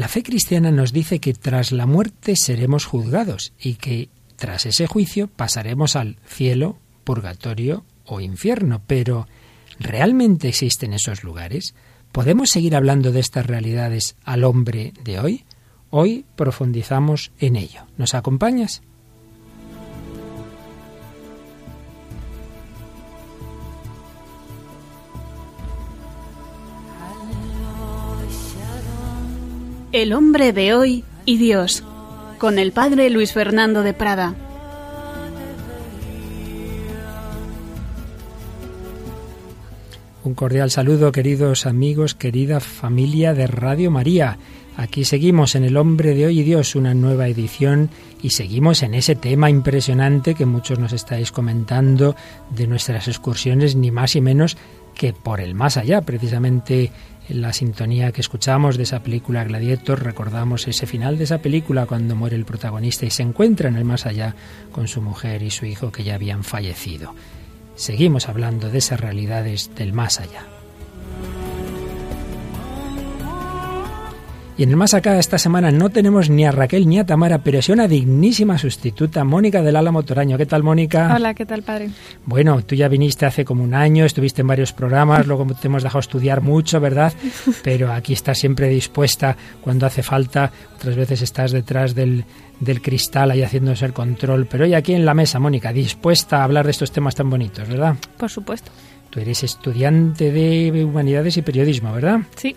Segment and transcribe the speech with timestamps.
[0.00, 4.86] La fe cristiana nos dice que tras la muerte seremos juzgados y que tras ese
[4.86, 8.80] juicio pasaremos al cielo, purgatorio o infierno.
[8.86, 9.28] Pero,
[9.78, 11.74] ¿realmente existen esos lugares?
[12.12, 15.44] ¿Podemos seguir hablando de estas realidades al hombre de hoy?
[15.90, 17.82] Hoy profundizamos en ello.
[17.98, 18.80] ¿Nos acompañas?
[29.92, 31.82] El hombre de hoy y Dios,
[32.38, 34.36] con el padre Luis Fernando de Prada.
[40.22, 44.38] Un cordial saludo, queridos amigos, querida familia de Radio María.
[44.76, 47.90] Aquí seguimos en El hombre de hoy y Dios, una nueva edición,
[48.22, 52.14] y seguimos en ese tema impresionante que muchos nos estáis comentando
[52.54, 54.56] de nuestras excursiones, ni más y menos
[54.94, 56.02] que por el más allá.
[56.02, 56.92] Precisamente
[57.30, 61.86] en la sintonía que escuchamos de esa película Gladiator recordamos ese final de esa película
[61.86, 64.34] cuando muere el protagonista y se encuentra en el más allá
[64.72, 67.14] con su mujer y su hijo que ya habían fallecido.
[67.76, 70.59] Seguimos hablando de esas realidades del más allá.
[74.60, 77.38] Y en el más acá esta semana no tenemos ni a Raquel ni a Tamara,
[77.38, 80.36] pero sí una dignísima sustituta, Mónica del Álamo Toraño.
[80.36, 81.14] ¿Qué tal, Mónica?
[81.16, 81.88] Hola, ¿qué tal, padre?
[82.26, 85.82] Bueno, tú ya viniste hace como un año, estuviste en varios programas, luego te hemos
[85.82, 87.10] dejado estudiar mucho, ¿verdad?
[87.64, 90.52] Pero aquí estás siempre dispuesta cuando hace falta.
[90.76, 92.26] Otras veces estás detrás del,
[92.60, 94.44] del cristal ahí haciéndose el control.
[94.44, 97.66] Pero hoy aquí en la mesa, Mónica, dispuesta a hablar de estos temas tan bonitos,
[97.66, 97.96] ¿verdad?
[98.18, 98.70] Por supuesto.
[99.08, 102.20] Tú eres estudiante de humanidades y periodismo, ¿verdad?
[102.36, 102.54] Sí.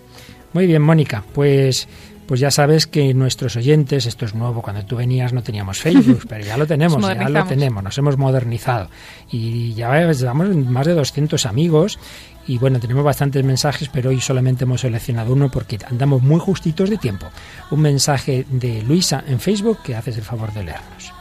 [0.53, 1.87] Muy bien, Mónica, pues
[2.27, 6.23] pues ya sabes que nuestros oyentes, esto es nuevo, cuando tú venías no teníamos Facebook,
[6.29, 8.89] pero ya lo tenemos, ya lo tenemos, nos hemos modernizado.
[9.29, 11.99] Y ya llevamos más de 200 amigos
[12.47, 16.89] y bueno, tenemos bastantes mensajes, pero hoy solamente hemos seleccionado uno porque andamos muy justitos
[16.89, 17.27] de tiempo.
[17.71, 21.13] Un mensaje de Luisa en Facebook que haces el favor de leernos.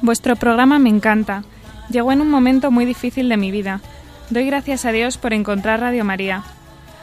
[0.00, 1.44] Vuestro programa me encanta.
[1.90, 3.80] Llegó en un momento muy difícil de mi vida.
[4.30, 6.42] Doy gracias a Dios por encontrar Radio María.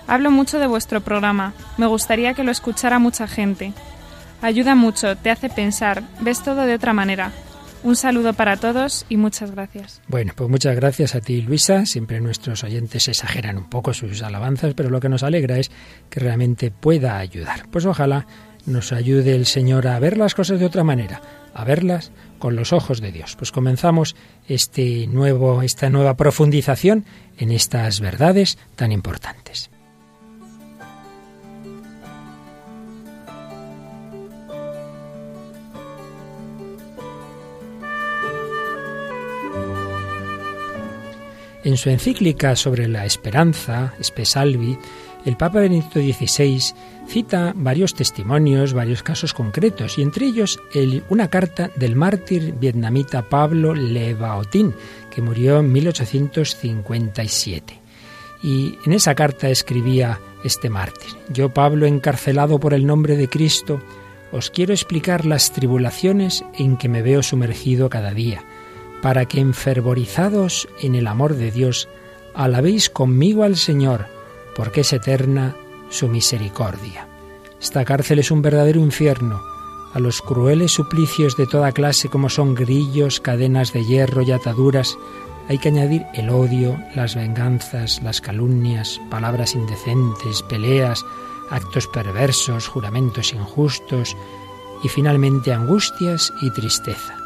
[0.07, 1.53] Hablo mucho de vuestro programa.
[1.77, 3.73] Me gustaría que lo escuchara mucha gente.
[4.41, 7.31] Ayuda mucho, te hace pensar, ves todo de otra manera.
[7.83, 10.01] Un saludo para todos y muchas gracias.
[10.07, 11.85] Bueno, pues muchas gracias a ti, Luisa.
[11.85, 15.69] Siempre nuestros oyentes exageran un poco sus alabanzas, pero lo que nos alegra es
[16.09, 17.67] que realmente pueda ayudar.
[17.69, 18.25] Pues ojalá
[18.65, 21.21] nos ayude el Señor a ver las cosas de otra manera,
[21.53, 23.35] a verlas con los ojos de Dios.
[23.35, 24.15] Pues comenzamos
[24.47, 27.05] este nuevo, esta nueva profundización
[27.37, 29.72] en estas verdades tan importantes.
[41.63, 43.93] En su encíclica sobre la esperanza,
[44.25, 44.77] Salvi,
[45.23, 46.59] el Papa Benedicto XVI
[47.07, 50.59] cita varios testimonios, varios casos concretos, y entre ellos
[51.07, 54.75] una carta del mártir vietnamita Pablo Le Baotin,
[55.09, 57.79] que murió en 1857.
[58.43, 63.79] Y en esa carta escribía este mártir, Yo Pablo, encarcelado por el nombre de Cristo,
[64.33, 68.43] os quiero explicar las tribulaciones en que me veo sumergido cada día
[69.03, 71.89] para que enfervorizados en el amor de Dios,
[72.33, 74.07] alabéis conmigo al Señor,
[74.55, 75.57] porque es eterna
[75.89, 77.09] su misericordia.
[77.61, 79.41] Esta cárcel es un verdadero infierno.
[79.93, 84.97] A los crueles suplicios de toda clase como son grillos, cadenas de hierro y ataduras,
[85.49, 91.05] hay que añadir el odio, las venganzas, las calumnias, palabras indecentes, peleas,
[91.49, 94.15] actos perversos, juramentos injustos
[94.81, 97.22] y finalmente angustias y tristeza.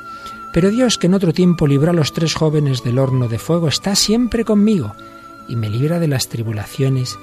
[0.54, 3.68] Pero Dios, que en otro tiempo libró a los tres jóvenes del horno de fuego,
[3.68, 4.94] está siempre conmigo
[5.48, 7.18] y me libra de las tribulaciones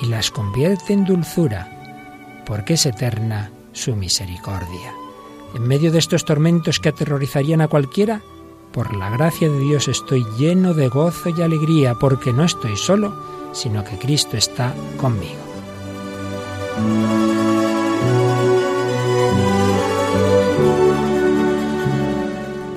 [0.00, 4.92] y las convierte en dulzura, porque es eterna su misericordia.
[5.54, 8.22] En medio de estos tormentos que aterrorizarían a cualquiera,
[8.72, 13.14] por la gracia de Dios estoy lleno de gozo y alegría, porque no estoy solo,
[13.52, 15.44] sino que Cristo está conmigo.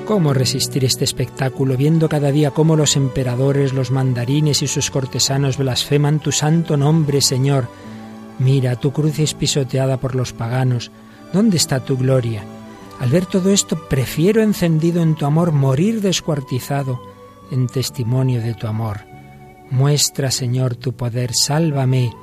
[0.08, 5.58] ¿Cómo resistir este espectáculo viendo cada día cómo los emperadores, los mandarines y sus cortesanos
[5.58, 7.68] blasfeman tu santo nombre, Señor?
[8.40, 10.92] Mira, tu cruz es pisoteada por los paganos.
[11.34, 12.42] ¿Dónde está tu gloria?
[13.02, 17.02] Al ver todo esto, prefiero encendido en tu amor morir descuartizado
[17.52, 19.02] en testimonio de tu amor.
[19.72, 22.14] Muestra, Señor, tu poder, sálvame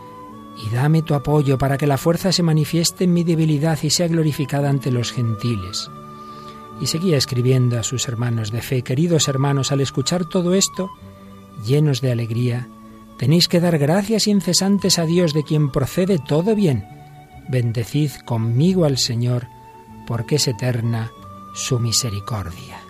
[0.64, 4.08] y dame tu apoyo para que la fuerza se manifieste en mi debilidad y sea
[4.08, 5.90] glorificada ante los gentiles.
[6.80, 10.90] Y seguía escribiendo a sus hermanos de fe, queridos hermanos, al escuchar todo esto,
[11.64, 12.68] llenos de alegría,
[13.18, 16.84] tenéis que dar gracias incesantes a Dios de quien procede todo bien,
[17.48, 19.46] bendecid conmigo al Señor,
[20.06, 21.10] porque es eterna
[21.54, 22.80] su misericordia.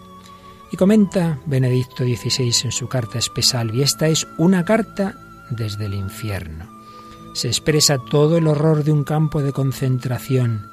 [0.73, 5.15] Y comenta Benedicto XVI en su carta especial, y esta es una carta
[5.51, 6.69] desde el infierno.
[7.35, 10.71] Se expresa todo el horror de un campo de concentración,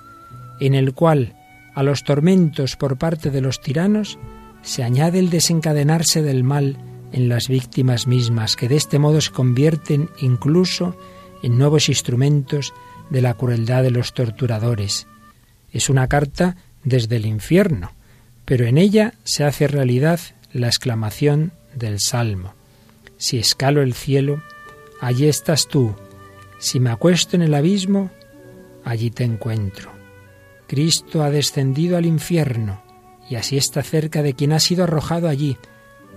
[0.60, 1.36] en el cual
[1.74, 4.20] a los tormentos por parte de los tiranos
[4.62, 6.78] se añade el desencadenarse del mal
[7.12, 10.96] en las víctimas mismas, que de este modo se convierten incluso
[11.44, 12.74] en nuevos instrumentos
[13.10, 15.08] de la crueldad de los torturadores.
[15.72, 17.92] Es una carta desde el infierno,
[18.46, 20.20] pero en ella se hace realidad
[20.54, 22.54] la exclamación del Salmo.
[23.18, 24.42] Si escalo el cielo,
[25.00, 25.96] allí estás tú.
[26.60, 28.10] Si me acuesto en el abismo,
[28.84, 29.91] allí te encuentro.
[30.72, 32.82] Cristo ha descendido al infierno
[33.30, 35.58] y así está cerca de quien ha sido arrojado allí,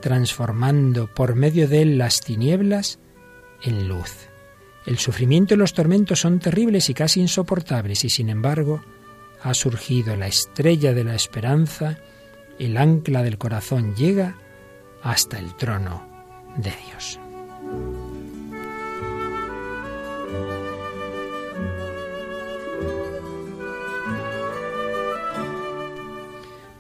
[0.00, 3.00] transformando por medio de él las tinieblas
[3.64, 4.28] en luz.
[4.86, 8.80] El sufrimiento y los tormentos son terribles y casi insoportables y sin embargo
[9.42, 11.98] ha surgido la estrella de la esperanza,
[12.60, 14.38] el ancla del corazón llega
[15.02, 16.06] hasta el trono
[16.58, 17.18] de Dios.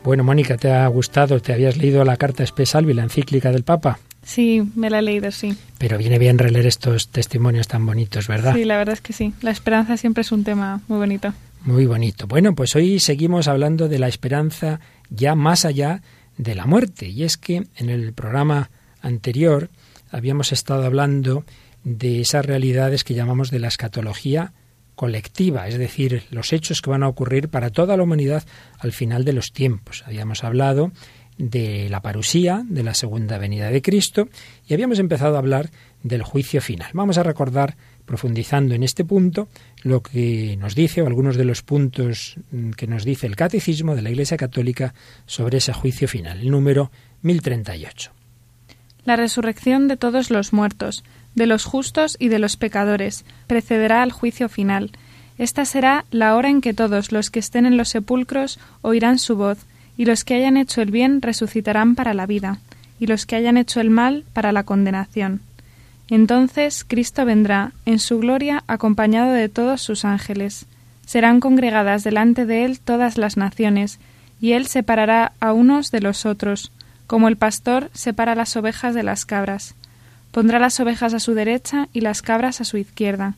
[0.04, 1.40] Bueno, Mónica, ¿te ha gustado?
[1.40, 3.98] ¿Te habías leído la carta especial y la encíclica del Papa?
[4.22, 5.56] Sí, me la he leído, sí.
[5.78, 8.54] Pero viene bien releer estos testimonios tan bonitos, ¿verdad?
[8.54, 9.32] Sí, la verdad es que sí.
[9.40, 11.32] La esperanza siempre es un tema muy bonito.
[11.62, 12.26] Muy bonito.
[12.26, 14.78] Bueno, pues hoy seguimos hablando de la esperanza
[15.08, 16.02] ya más allá
[16.36, 17.08] de la muerte.
[17.08, 18.68] Y es que en el programa
[19.00, 19.70] anterior
[20.10, 21.44] habíamos estado hablando
[21.82, 24.52] de esas realidades que llamamos de la escatología
[24.94, 28.44] colectiva, es decir, los hechos que van a ocurrir para toda la humanidad
[28.78, 30.04] al final de los tiempos.
[30.06, 30.92] Habíamos hablado
[31.38, 34.28] de la parusía, de la segunda venida de Cristo,
[34.66, 35.70] y habíamos empezado a hablar
[36.02, 36.90] del juicio final.
[36.94, 39.48] Vamos a recordar, profundizando en este punto,
[39.82, 43.96] lo que nos dice, o algunos de los puntos mm, que nos dice el Catecismo
[43.96, 44.94] de la Iglesia Católica
[45.26, 46.90] sobre ese juicio final, el número
[47.22, 48.12] 1038.
[49.04, 54.12] La resurrección de todos los muertos, de los justos y de los pecadores, precederá al
[54.12, 54.90] juicio final.
[55.38, 59.36] Esta será la hora en que todos los que estén en los sepulcros oirán su
[59.36, 59.58] voz,
[59.96, 62.58] y los que hayan hecho el bien resucitarán para la vida,
[62.98, 65.40] y los que hayan hecho el mal para la condenación.
[66.08, 70.66] Entonces Cristo vendrá en su gloria acompañado de todos sus ángeles.
[71.06, 73.98] Serán congregadas delante de él todas las naciones,
[74.40, 76.70] y él separará a unos de los otros,
[77.06, 79.74] como el pastor separa las ovejas de las cabras.
[80.34, 83.36] Pondrá las ovejas a su derecha y las cabras a su izquierda.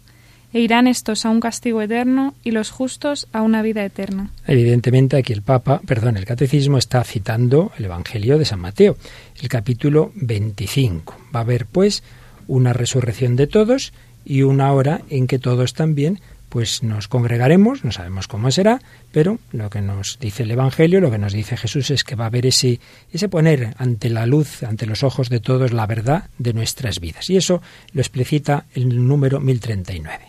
[0.55, 4.31] E irán estos a un castigo eterno y los justos a una vida eterna.
[4.47, 8.97] Evidentemente aquí el Papa, perdón, el Catecismo está citando el Evangelio de San Mateo,
[9.43, 11.15] el capítulo 25.
[11.35, 12.03] Va a haber pues
[12.49, 13.93] una resurrección de todos
[14.25, 16.21] y una hora en que todos también
[16.57, 18.81] pues nos congregaremos, no sabemos cómo será,
[19.13, 22.25] pero lo que nos dice el Evangelio, lo que nos dice Jesús es que va
[22.25, 22.81] a haber ese,
[23.13, 27.29] ese poner ante la luz, ante los ojos de todos, la verdad de nuestras vidas.
[27.29, 27.61] Y eso
[27.93, 30.25] lo explicita el número 1039.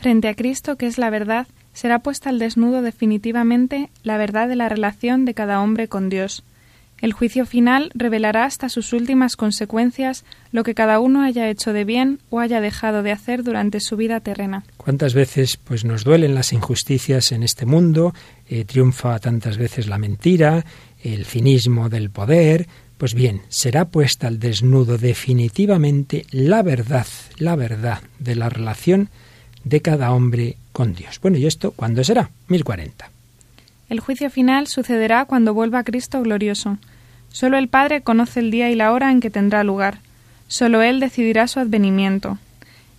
[0.00, 4.56] Frente a Cristo, que es la verdad, será puesta al desnudo definitivamente la verdad de
[4.56, 6.44] la relación de cada hombre con Dios
[7.04, 11.84] el juicio final revelará hasta sus últimas consecuencias lo que cada uno haya hecho de
[11.84, 14.64] bien o haya dejado de hacer durante su vida terrena.
[14.78, 18.14] ¿Cuántas veces pues nos duelen las injusticias en este mundo?
[18.48, 20.64] Eh, triunfa tantas veces la mentira,
[21.02, 22.68] el cinismo del poder.
[22.96, 27.06] Pues bien, será puesta al desnudo definitivamente la verdad,
[27.36, 29.10] la verdad de la relación
[29.62, 31.20] de cada hombre con Dios.
[31.20, 32.30] Bueno, ¿y esto cuándo será?
[32.48, 33.10] 1040.
[33.90, 36.78] El juicio final sucederá cuando vuelva Cristo glorioso.
[37.34, 39.98] Solo el Padre conoce el día y la hora en que tendrá lugar.
[40.46, 42.38] Solo Él decidirá su advenimiento.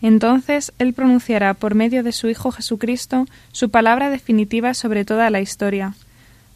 [0.02, 5.40] Entonces Él pronunciará por medio de su Hijo Jesucristo su palabra definitiva sobre toda la
[5.40, 5.94] historia.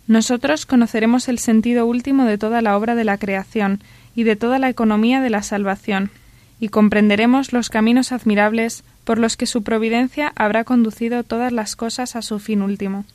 [0.07, 3.79] Nosotros conoceremos el sentido último de toda la obra de la creación
[4.13, 6.12] y de toda la economía de la salvación,
[6.59, 12.17] y comprenderemos los caminos admirables por los que su providencia habrá conducido todas las cosas
[12.17, 13.05] a su fin último.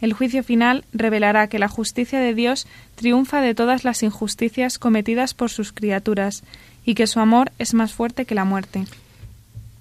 [0.00, 5.34] El juicio final revelará que la justicia de Dios triunfa de todas las injusticias cometidas
[5.34, 6.42] por sus criaturas
[6.84, 8.84] y que su amor es más fuerte que la muerte.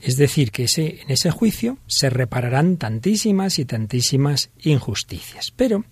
[0.01, 5.51] Es decir, que ese, en ese juicio se repararán tantísimas y tantísimas injusticias.
[5.55, 5.83] Pero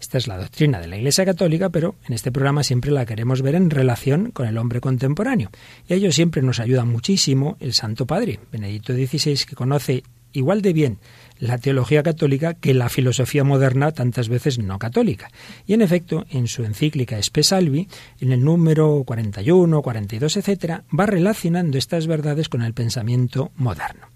[0.00, 3.40] esta es la doctrina de la Iglesia Católica, pero en este programa siempre la queremos
[3.40, 5.50] ver en relación con el hombre contemporáneo.
[5.88, 10.60] Y a ello siempre nos ayuda muchísimo el Santo Padre, Benedicto XVI, que conoce igual
[10.60, 10.98] de bien
[11.42, 15.28] la teología católica que la filosofía moderna tantas veces no católica.
[15.66, 17.88] Y en efecto, en su encíclica Espesalvi,
[18.20, 24.06] en el número 41, 42, etcétera, va relacionando estas verdades con el pensamiento moderno.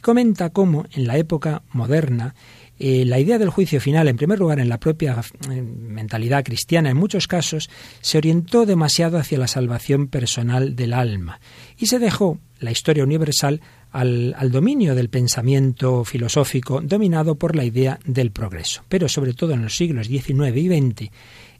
[0.00, 2.36] comenta cómo en la época moderna
[2.78, 6.90] eh, la idea del juicio final, en primer lugar, en la propia eh, mentalidad cristiana,
[6.90, 7.68] en muchos casos,
[8.00, 11.40] se orientó demasiado hacia la salvación personal del alma
[11.76, 13.60] y se dejó la historia universal
[13.92, 18.84] al, dominio del pensamiento filosófico dominado por la idea del progreso.
[18.88, 21.10] Pero sobre todo en los siglos XIX y XX,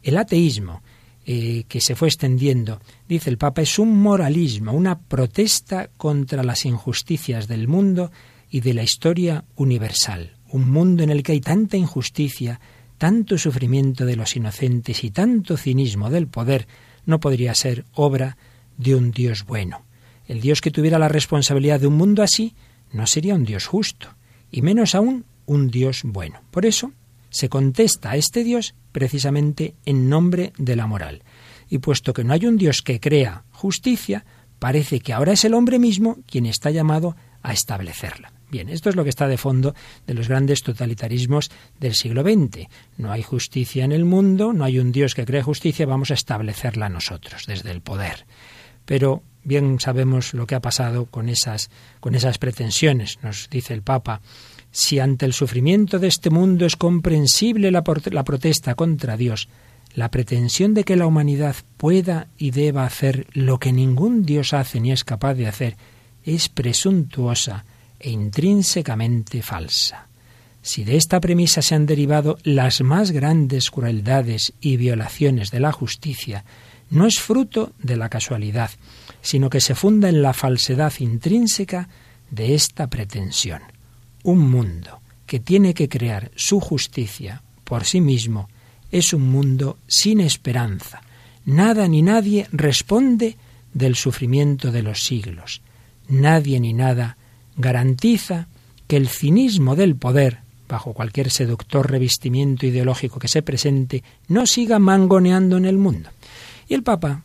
[0.03, 0.83] el ateísmo,
[1.25, 6.65] eh, que se fue extendiendo, dice el Papa, es un moralismo, una protesta contra las
[6.65, 8.13] injusticias del mundo
[8.51, 12.61] y de la historia universal un mundo en el que hay tanta injusticia,
[12.99, 16.67] tanto sufrimiento de los inocentes y tanto cinismo del poder,
[17.05, 18.37] no podría ser obra
[18.79, 19.86] de un Dios bueno.
[20.29, 22.55] El Dios que tuviera la responsabilidad de un mundo así
[22.93, 24.09] no sería un Dios justo,
[24.51, 26.41] y menos aún un Dios bueno.
[26.51, 26.93] Por eso
[27.31, 31.23] se contesta a este Dios precisamente en nombre de la moral.
[31.69, 34.25] Y puesto que no hay un Dios que crea justicia,
[34.59, 38.33] parece que ahora es el hombre mismo quien está llamado a establecerla.
[38.49, 39.75] Bien, esto es lo que está de fondo
[40.07, 42.69] de los grandes totalitarismos del siglo XX.
[42.97, 46.15] No hay justicia en el mundo, no hay un Dios que cree justicia, vamos a
[46.15, 48.25] establecerla nosotros desde el poder.
[48.87, 51.69] Pero bien sabemos lo que ha pasado con esas,
[52.01, 54.23] con esas pretensiones, nos dice el Papa.
[54.71, 59.49] Si ante el sufrimiento de este mundo es comprensible la, la protesta contra Dios,
[59.95, 64.81] la pretensión de que la humanidad pueda y deba hacer lo que ningún Dios hace
[64.81, 65.77] ni es capaz de hacer
[66.27, 67.65] es presuntuosa
[67.99, 70.09] e intrínsecamente falsa.
[70.61, 75.71] Si de esta premisa se han derivado las más grandes crueldades y violaciones de la
[75.71, 76.45] justicia,
[76.91, 78.71] no es fruto de la casualidad,
[79.21, 81.89] sino que se funda en la falsedad intrínseca
[82.31, 83.63] de esta pretensión.
[84.23, 88.49] Un mundo que tiene que crear su justicia por sí mismo
[88.91, 91.03] es un mundo sin esperanza.
[91.45, 93.37] Nada ni nadie responde
[93.75, 95.63] del sufrimiento de los siglos.
[96.09, 97.17] Nadie ni nada
[97.57, 98.49] garantiza
[98.87, 100.39] que el cinismo del poder,
[100.69, 106.11] bajo cualquier seductor revestimiento ideológico que se presente, no siga mangoneando en el mundo.
[106.69, 107.23] Y el Papa,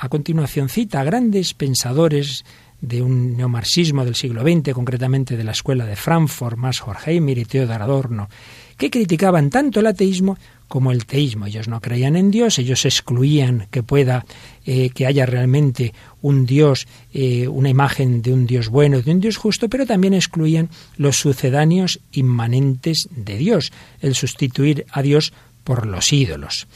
[0.00, 2.44] a continuación, cita a grandes pensadores
[2.80, 7.44] de un neomarxismo del siglo XX, concretamente de la escuela de Frankfurt, más Horkheimer y
[7.44, 8.28] Theodor Adorno,
[8.76, 11.46] que criticaban tanto el ateísmo como el teísmo.
[11.46, 14.24] Ellos no creían en Dios, ellos excluían que pueda,
[14.64, 15.92] eh, que haya realmente
[16.22, 20.14] un Dios, eh, una imagen de un Dios bueno, de un Dios justo, pero también
[20.14, 25.32] excluían los sucedáneos inmanentes de Dios, el sustituir a Dios
[25.64, 26.68] por los ídolos.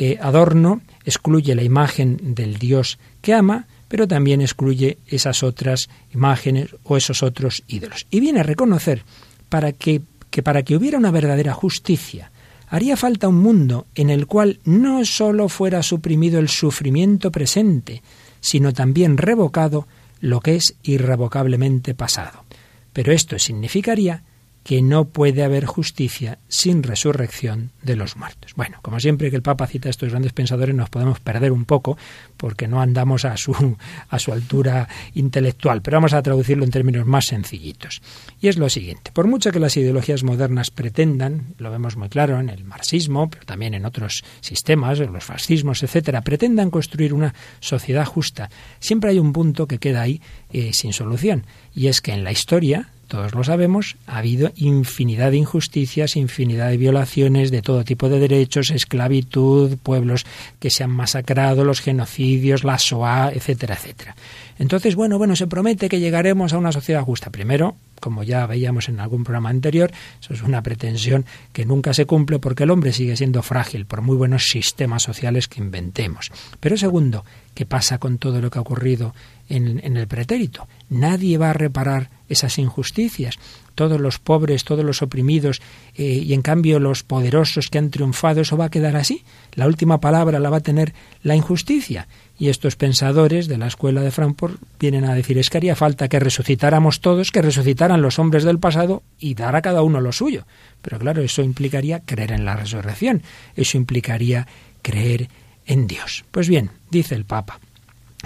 [0.00, 6.76] Eh, Adorno excluye la imagen del Dios que ama, pero también excluye esas otras imágenes
[6.84, 8.06] o esos otros ídolos.
[8.08, 9.02] Y viene a reconocer
[9.48, 10.00] para que,
[10.44, 12.30] para que hubiera una verdadera justicia,
[12.68, 18.00] haría falta un mundo en el cual no sólo fuera suprimido el sufrimiento presente,
[18.38, 19.88] sino también revocado
[20.20, 22.44] lo que es irrevocablemente pasado.
[22.92, 24.22] Pero esto significaría
[24.68, 28.52] que no puede haber justicia sin resurrección de los muertos.
[28.54, 31.64] Bueno, como siempre que el Papa cita a estos grandes pensadores nos podemos perder un
[31.64, 31.96] poco
[32.36, 33.78] porque no andamos a su,
[34.10, 38.02] a su altura intelectual, pero vamos a traducirlo en términos más sencillitos.
[38.42, 42.38] Y es lo siguiente, por mucho que las ideologías modernas pretendan, lo vemos muy claro
[42.38, 47.34] en el marxismo, pero también en otros sistemas, en los fascismos, etcétera, pretendan construir una
[47.60, 50.20] sociedad justa, siempre hay un punto que queda ahí
[50.52, 55.30] eh, sin solución, y es que en la historia todos lo sabemos, ha habido infinidad
[55.30, 60.26] de injusticias, infinidad de violaciones de todo tipo de derechos, esclavitud, pueblos
[60.60, 64.14] que se han masacrado, los genocidios, la SOA, etcétera, etcétera.
[64.58, 67.30] Entonces, bueno, bueno, se promete que llegaremos a una sociedad justa.
[67.30, 72.06] Primero, como ya veíamos en algún programa anterior, eso es una pretensión que nunca se
[72.06, 76.30] cumple porque el hombre sigue siendo frágil por muy buenos sistemas sociales que inventemos.
[76.60, 77.24] Pero segundo,
[77.54, 79.14] ¿qué pasa con todo lo que ha ocurrido
[79.48, 80.66] en, el pretérito?
[80.90, 83.38] Nadie va a reparar esas injusticias.
[83.74, 85.62] Todos los pobres, todos los oprimidos
[85.94, 89.24] eh, y en cambio los poderosos que han triunfado, eso va a quedar así.
[89.54, 92.08] La última palabra la va a tener la injusticia.
[92.38, 96.08] Y estos pensadores de la escuela de Frankfurt vienen a decir es que haría falta
[96.08, 100.12] que resucitáramos todos, que resucitaran los hombres del pasado y dar a cada uno lo
[100.12, 100.46] suyo.
[100.80, 103.22] Pero claro, eso implicaría creer en la resurrección,
[103.56, 104.46] eso implicaría
[104.82, 105.28] creer
[105.66, 106.24] en Dios.
[106.30, 107.58] Pues bien, dice el Papa,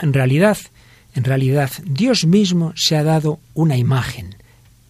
[0.00, 0.58] en realidad,
[1.14, 4.36] en realidad Dios mismo se ha dado una imagen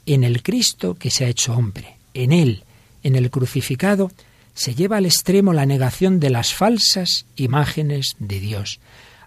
[0.07, 2.65] en el Cristo que se ha hecho hombre, en Él,
[3.05, 4.11] en el crucificado,
[4.55, 8.81] se lleva al extremo la negación de las falsas imágenes de Dios.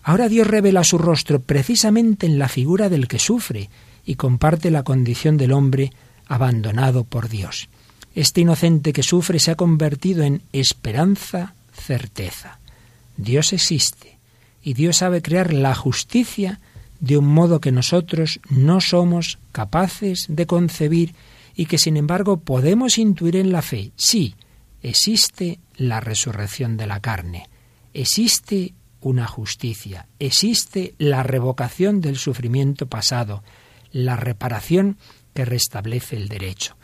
[0.07, 3.71] Ahora Dios revela su rostro precisamente en la figura del que sufre
[4.05, 5.91] y comparte la condición del hombre
[6.27, 7.69] abandonado por Dios.
[8.13, 12.59] Este inocente que sufre se ha convertido en esperanza, certeza.
[13.17, 14.19] Dios existe
[14.61, 16.59] y Dios sabe crear la justicia
[16.99, 21.15] de un modo que nosotros no somos capaces de concebir
[21.55, 23.91] y que sin embargo podemos intuir en la fe.
[23.95, 24.35] Sí,
[24.83, 27.49] existe la resurrección de la carne,
[27.91, 33.43] existe una justicia, existe la revocación del sufrimiento pasado,
[33.91, 34.97] la reparación
[35.35, 36.75] que restablece el derecho.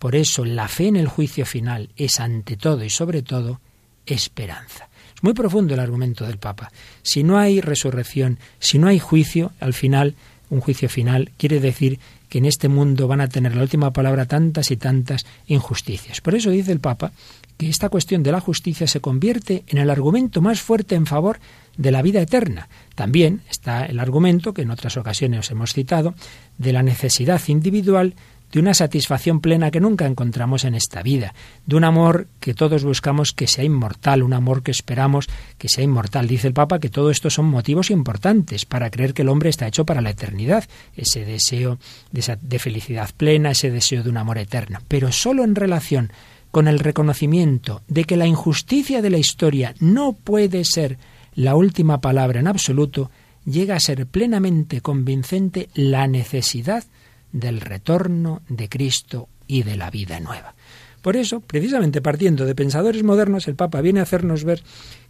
[0.00, 3.60] Por eso la fe en el juicio final es ante todo y sobre todo
[4.06, 4.88] esperanza.
[5.14, 6.72] Es muy profundo el argumento del Papa.
[7.02, 10.16] Si no hay resurrección, si no hay juicio, al final,
[10.50, 14.26] un juicio final, quiere decir que en este mundo van a tener la última palabra
[14.26, 16.20] tantas y tantas injusticias.
[16.20, 17.12] Por eso dice el Papa
[17.56, 21.38] que esta cuestión de la justicia se convierte en el argumento más fuerte en favor
[21.78, 22.68] de la vida eterna.
[22.94, 26.14] También está el argumento, que en otras ocasiones hemos citado,
[26.58, 28.14] de la necesidad individual
[28.52, 31.34] de una satisfacción plena que nunca encontramos en esta vida,
[31.66, 35.84] de un amor que todos buscamos que sea inmortal, un amor que esperamos que sea
[35.84, 36.26] inmortal.
[36.26, 39.66] Dice el Papa que todo esto son motivos importantes para creer que el hombre está
[39.66, 40.64] hecho para la eternidad,
[40.96, 41.78] ese deseo
[42.10, 46.10] de, de felicidad plena, ese deseo de un amor eterno, pero solo en relación
[46.50, 50.98] con el reconocimiento de que la injusticia de la historia no puede ser
[51.38, 53.12] la última palabra en absoluto,
[53.44, 56.82] llega a ser plenamente convincente la necesidad
[57.30, 60.56] del retorno de Cristo y de la vida nueva.
[61.02, 64.62] Por eso, precisamente partiendo de pensadores modernos, el Papa viene a hacernos ver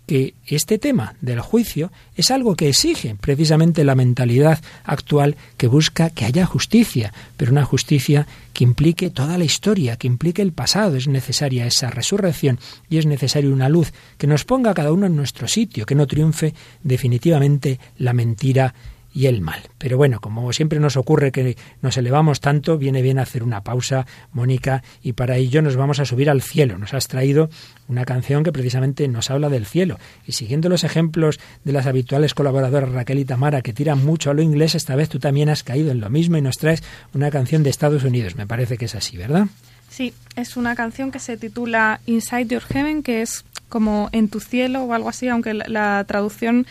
[0.09, 6.09] que este tema del juicio es algo que exige precisamente la mentalidad actual que busca
[6.09, 10.97] que haya justicia, pero una justicia que implique toda la historia, que implique el pasado.
[10.97, 15.05] Es necesaria esa resurrección y es necesaria una luz que nos ponga a cada uno
[15.05, 18.75] en nuestro sitio, que no triunfe definitivamente la mentira
[19.19, 19.61] y el mal.
[19.79, 24.07] Pero bueno, como siempre nos ocurre que nos elevamos tanto, viene bien hacer una pausa,
[24.31, 26.79] Mónica, y para ello nos vamos a subir al cielo.
[26.79, 27.51] Nos has traído
[27.89, 29.99] una canción que precisamente nos habla del cielo.
[30.25, 34.35] Y siguiendo los ejemplos de las habituales colaboradoras Raquel y Tamara, que tiran mucho a
[34.35, 37.33] lo inglés, esta vez tú también has caído en lo mismo y nos traes una
[37.33, 38.37] canción de Estados Unidos.
[38.37, 39.49] Me parece que es así, ¿verdad?
[39.91, 44.39] Sí, es una canción que se titula Inside Your Heaven, que es como en tu
[44.39, 46.69] cielo o algo así, aunque la traducción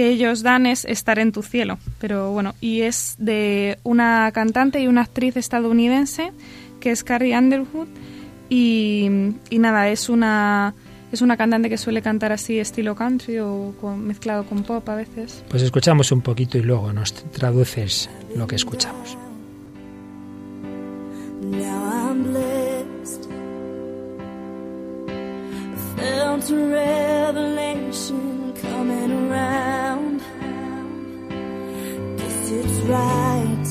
[0.00, 1.76] que ellos dan es Estar en tu cielo.
[1.98, 6.32] Pero bueno, y es de una cantante y una actriz estadounidense
[6.80, 7.88] que es Carrie Underwood.
[8.48, 9.08] Y,
[9.50, 10.72] nada, es una,
[11.12, 15.44] es una cantante que suele cantar así estilo country o mezclado con pop a veces.
[15.50, 19.18] Pues escuchamos un poquito y luego nos traduces lo que escuchamos.
[28.90, 30.20] Coming around.
[32.18, 33.68] Guess it's right.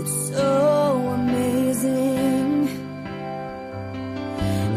[0.00, 0.50] It's so
[1.20, 2.68] amazing.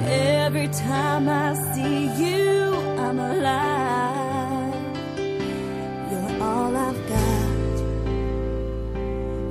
[0.07, 2.73] Every time I see you,
[3.05, 4.73] I'm alive.
[6.09, 7.77] You're all I've got.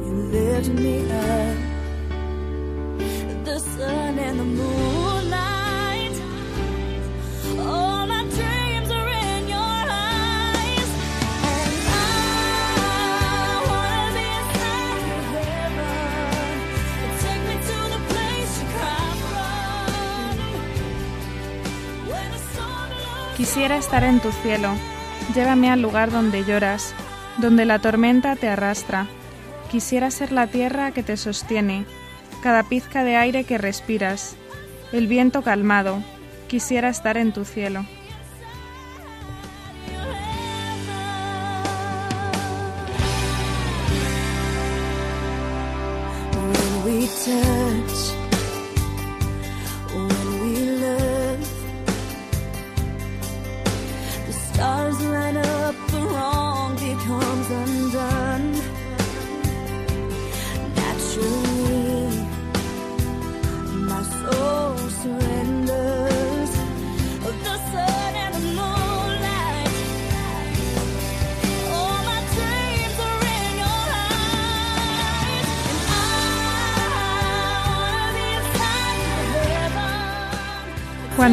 [0.04, 1.56] You lift me up.
[3.44, 5.15] The sun and the moon.
[23.56, 24.74] Quisiera estar en tu cielo,
[25.34, 26.92] llévame al lugar donde lloras,
[27.38, 29.06] donde la tormenta te arrastra.
[29.70, 31.86] Quisiera ser la tierra que te sostiene,
[32.42, 34.36] cada pizca de aire que respiras,
[34.92, 36.02] el viento calmado.
[36.48, 37.86] Quisiera estar en tu cielo.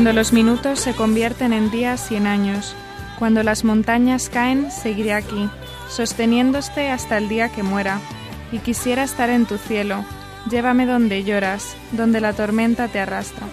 [0.04, 2.76] Cuando los minutos se convierten en días y en años,
[3.18, 5.50] cuando las montañas caen, seguiré aquí,
[5.88, 8.02] sosteniéndote hasta el día que muera.
[8.52, 10.04] Y quisiera estar en tu cielo,
[10.52, 13.48] llévame donde lloras, donde la tormenta te arrastra.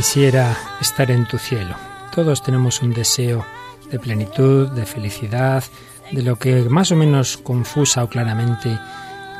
[0.00, 1.74] Quisiera estar en tu cielo.
[2.14, 3.44] Todos tenemos un deseo
[3.90, 5.62] de plenitud, de felicidad,
[6.10, 8.78] de lo que más o menos confusa o claramente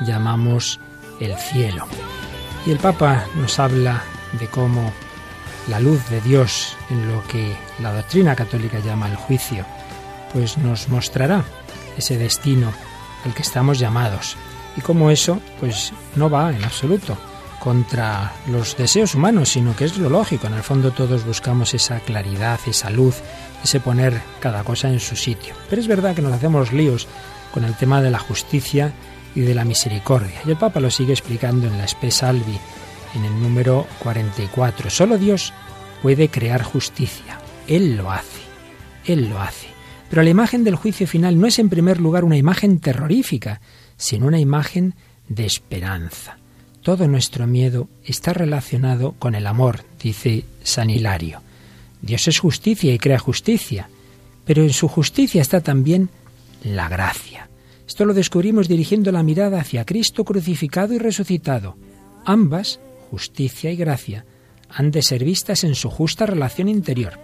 [0.03, 0.79] llamamos
[1.19, 1.87] el cielo.
[2.67, 4.03] Y el Papa nos habla
[4.39, 4.93] de cómo
[5.67, 9.65] la luz de Dios en lo que la doctrina católica llama el juicio,
[10.35, 11.43] pues nos mostrará
[11.97, 12.71] ese destino
[13.25, 14.37] al que estamos llamados
[14.77, 17.17] y cómo eso pues no va en absoluto
[17.61, 20.49] contra los deseos humanos, sino que es lo lógico.
[20.49, 23.17] En el fondo todos buscamos esa claridad, esa luz,
[23.63, 25.55] ese poner cada cosa en su sitio.
[25.69, 27.07] Pero es verdad que nos hacemos líos
[27.53, 28.93] con el tema de la justicia
[29.35, 30.41] y de la misericordia.
[30.45, 32.59] Y el Papa lo sigue explicando en la Spe Salvi,
[33.15, 34.91] en el número 44.
[34.91, 35.53] Solo Dios
[36.03, 37.39] puede crear justicia.
[37.69, 38.41] Él lo hace.
[39.05, 39.69] Él lo hace.
[40.09, 43.61] Pero la imagen del juicio final no es en primer lugar una imagen terrorífica,
[43.97, 44.95] sino una imagen
[45.29, 46.40] de esperanza.
[46.83, 51.43] Todo nuestro miedo está relacionado con el amor, dice San Hilario.
[52.01, 53.91] Dios es justicia y crea justicia,
[54.47, 56.09] pero en su justicia está también
[56.65, 57.51] la gracia.
[57.87, 61.77] Esto lo descubrimos dirigiendo la mirada hacia Cristo crucificado y resucitado.
[62.25, 64.25] Ambas, justicia y gracia,
[64.71, 67.19] han de ser vistas en su justa relación interior.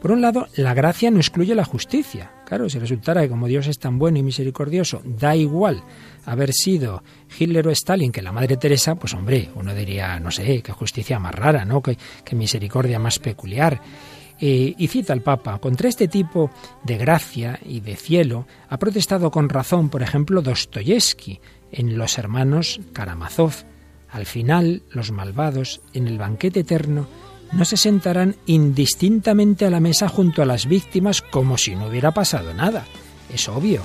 [0.00, 2.30] Por un lado, la gracia no excluye la justicia.
[2.44, 5.82] Claro, si resultara que como Dios es tan bueno y misericordioso, da igual
[6.26, 7.02] haber sido
[7.38, 11.18] Hitler o Stalin que la Madre Teresa, pues hombre, uno diría, no sé, qué justicia
[11.18, 11.82] más rara, ¿no?
[11.82, 11.96] Qué,
[12.32, 13.80] misericordia más peculiar.
[14.40, 16.50] Eh, y cita al Papa, contra este tipo
[16.82, 22.80] de gracia y de cielo ha protestado con razón, por ejemplo, Dostoyevsky en Los Hermanos
[22.92, 23.54] Karamazov.
[24.10, 27.06] Al final, los malvados, en el banquete eterno,
[27.56, 32.12] no se sentarán indistintamente a la mesa junto a las víctimas como si no hubiera
[32.12, 32.84] pasado nada.
[33.32, 33.82] Es obvio,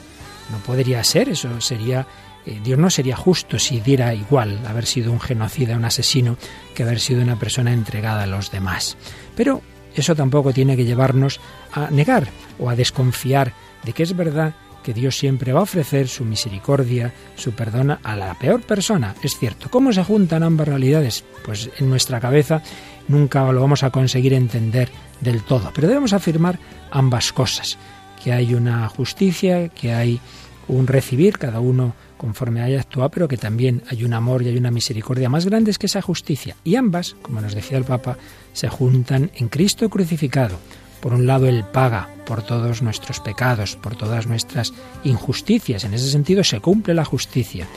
[0.51, 2.07] no podría ser, eso sería
[2.45, 6.37] eh, Dios no sería justo si diera igual haber sido un genocida, un asesino,
[6.73, 8.97] que haber sido una persona entregada a los demás.
[9.35, 9.61] Pero
[9.95, 11.39] eso tampoco tiene que llevarnos
[11.73, 12.27] a negar
[12.57, 13.53] o a desconfiar
[13.83, 18.15] de que es verdad que Dios siempre va a ofrecer su misericordia, su perdón a
[18.15, 19.13] la peor persona.
[19.21, 19.69] Es cierto.
[19.69, 21.25] ¿Cómo se juntan ambas realidades?
[21.43, 22.63] Pues en nuestra cabeza
[23.09, 25.71] nunca lo vamos a conseguir entender del todo.
[25.75, 26.57] Pero debemos afirmar
[26.91, 27.77] ambas cosas,
[28.23, 30.21] que hay una justicia, que hay
[30.69, 34.57] un recibir, cada uno conforme haya actuado, pero que también hay un amor y hay
[34.57, 36.55] una misericordia más grandes que esa justicia.
[36.63, 38.17] Y ambas, como nos decía el Papa,
[38.53, 40.57] se juntan en Cristo crucificado.
[41.01, 45.85] Por un lado, Él paga por todos nuestros pecados, por todas nuestras injusticias.
[45.85, 47.67] En ese sentido se cumple la justicia.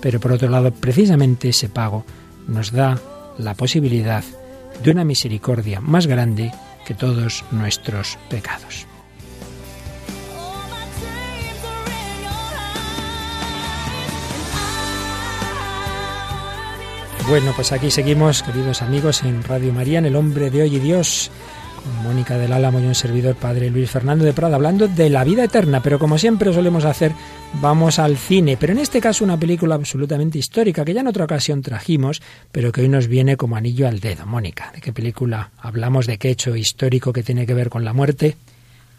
[0.00, 2.04] Pero por otro lado, precisamente ese pago
[2.48, 2.98] nos da
[3.38, 4.24] la posibilidad
[4.82, 6.52] de una misericordia más grande
[6.86, 8.86] que todos nuestros pecados.
[17.28, 20.78] Bueno, pues aquí seguimos, queridos amigos, en Radio María, en El Hombre de Hoy y
[20.80, 21.30] Dios,
[21.76, 25.22] con Mónica del Álamo y un servidor Padre Luis Fernando de Prada, hablando de la
[25.22, 27.12] vida eterna, pero como siempre solemos hacer,
[27.54, 31.24] vamos al cine, pero en este caso una película absolutamente histórica, que ya en otra
[31.24, 34.26] ocasión trajimos, pero que hoy nos viene como anillo al dedo.
[34.26, 36.06] Mónica, ¿de qué película hablamos?
[36.06, 38.36] ¿De qué hecho histórico que tiene que ver con la muerte?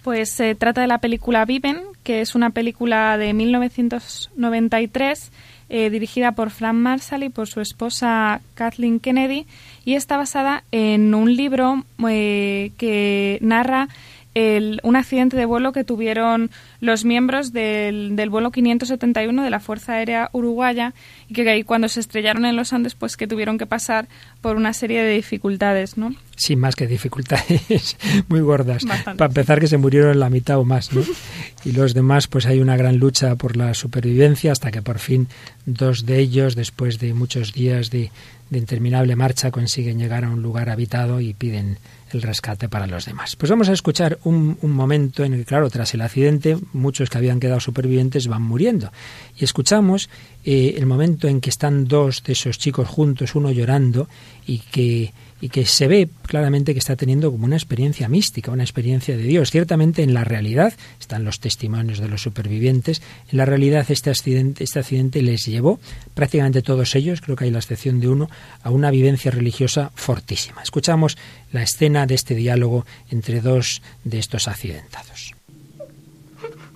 [0.04, 5.32] Pues se trata de la película Viven, que es una película de 1993
[5.74, 9.46] eh, dirigida por Frank Marshall y por su esposa Kathleen Kennedy,
[9.86, 13.88] y está basada en un libro eh, que narra
[14.36, 19.94] un accidente de vuelo que tuvieron los miembros del, del, vuelo 571 de la Fuerza
[19.94, 20.94] Aérea Uruguaya
[21.28, 24.08] y que cuando se estrellaron en los Andes pues que tuvieron que pasar
[24.40, 26.16] por una serie de dificultades, ¿no?
[26.42, 28.84] Sí, más que dificultades muy gordas.
[29.06, 31.04] Para empezar que se murieron la mitad o más, ¿no?
[31.64, 35.28] Y los demás pues hay una gran lucha por la supervivencia hasta que por fin
[35.68, 38.10] dos de ellos después de muchos días de,
[38.50, 41.78] de interminable marcha consiguen llegar a un lugar habitado y piden
[42.12, 43.36] el rescate para los demás.
[43.36, 47.18] Pues vamos a escuchar un, momento en el que, claro, tras el accidente, muchos que
[47.18, 48.92] habían quedado supervivientes van muriendo.
[49.38, 50.10] Y escuchamos
[50.44, 54.10] eh, el momento en que están dos de esos chicos juntos, uno llorando,
[54.46, 58.64] y que y que se ve claramente que está teniendo como una experiencia mística, una
[58.64, 59.52] experiencia de Dios.
[59.52, 63.02] Ciertamente en la realidad, están los testimonios de los supervivientes,
[63.32, 65.80] en la realidad este accidente, este accidente les llevó,
[66.14, 68.30] prácticamente todos ellos, creo que hay la excepción de uno,
[68.62, 70.62] a una vivencia religiosa fortísima.
[70.62, 71.18] Escuchamos
[71.52, 75.34] la escena de este diálogo entre dos de estos accidentados.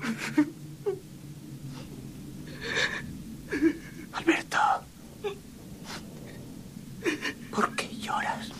[4.13, 4.57] Alberto,
[7.51, 8.51] ¿por qué lloras?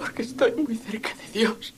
[0.00, 1.74] Porque estoy muy cerca de Dios.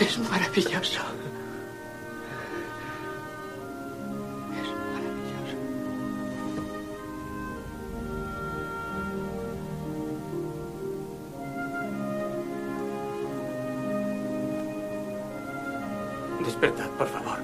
[0.00, 1.00] Es maravilloso.
[4.54, 5.56] Es maravilloso.
[16.44, 17.38] Despertad, por favor.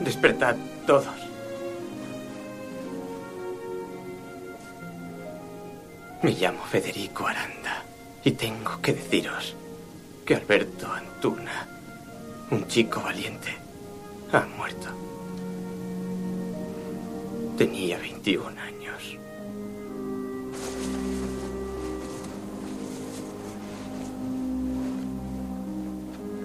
[0.00, 1.06] Despertad todos.
[6.22, 7.57] Me llamo Federico Aranda
[8.24, 9.54] y tengo que deciros
[10.24, 11.66] que Alberto Antuna,
[12.50, 13.48] un chico valiente,
[14.32, 14.88] ha muerto.
[17.56, 19.16] Tenía 21 años.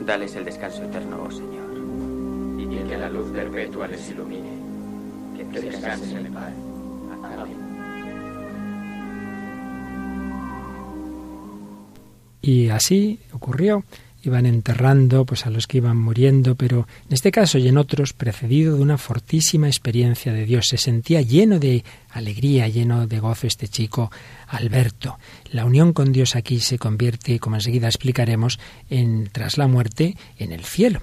[0.06, 1.64] Dales el descanso eterno, oh Señor.
[2.60, 4.54] Y que la luz perpetua les ilumine.
[5.52, 6.54] Que descansen en paz.
[12.44, 13.86] Y así ocurrió.
[14.26, 18.14] Iban enterrando pues a los que iban muriendo, pero en este caso y en otros
[18.14, 20.68] precedido de una fortísima experiencia de Dios.
[20.68, 24.12] Se sentía lleno de alegría, lleno de gozo este chico
[24.48, 25.18] Alberto.
[25.52, 30.52] La unión con Dios aquí se convierte, como enseguida explicaremos, en tras la muerte en
[30.52, 31.02] el cielo.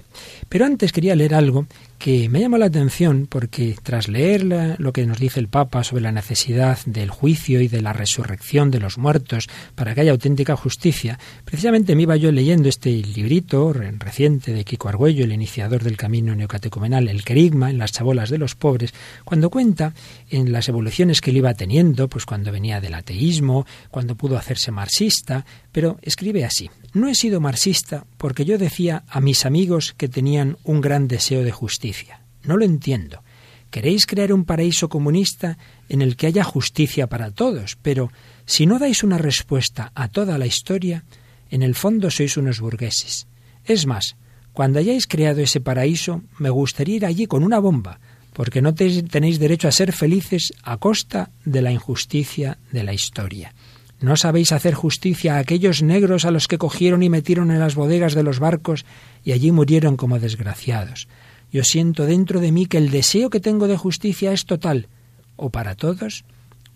[0.49, 1.67] Pero antes quería leer algo
[2.01, 4.43] que me llamó la atención porque tras leer
[4.79, 8.71] lo que nos dice el Papa sobre la necesidad del juicio y de la resurrección
[8.71, 13.71] de los muertos para que haya auténtica justicia, precisamente me iba yo leyendo este librito
[13.71, 18.39] reciente de Kiko Argüello, el iniciador del camino neocatecumenal, el querigma en las chabolas de
[18.39, 19.93] los pobres, cuando cuenta
[20.31, 24.71] en las evoluciones que él iba teniendo, pues cuando venía del ateísmo, cuando pudo hacerse
[24.71, 26.69] marxista, pero escribe así.
[26.93, 31.43] No he sido marxista porque yo decía a mis amigos que tenían un gran deseo
[31.43, 32.21] de justicia.
[32.43, 33.23] No lo entiendo.
[33.71, 35.57] Queréis crear un paraíso comunista
[35.89, 38.11] en el que haya justicia para todos, pero
[38.45, 41.05] si no dais una respuesta a toda la historia,
[41.49, 43.27] en el fondo sois unos burgueses.
[43.65, 44.17] Es más,
[44.53, 47.99] cuando hayáis creado ese paraíso, me gustaría ir allí con una bomba,
[48.41, 53.53] porque no tenéis derecho a ser felices a costa de la injusticia de la historia.
[53.99, 57.75] ¿No sabéis hacer justicia a aquellos negros a los que cogieron y metieron en las
[57.75, 58.83] bodegas de los barcos
[59.23, 61.07] y allí murieron como desgraciados?
[61.51, 64.87] Yo siento dentro de mí que el deseo que tengo de justicia es total,
[65.35, 66.25] o para todos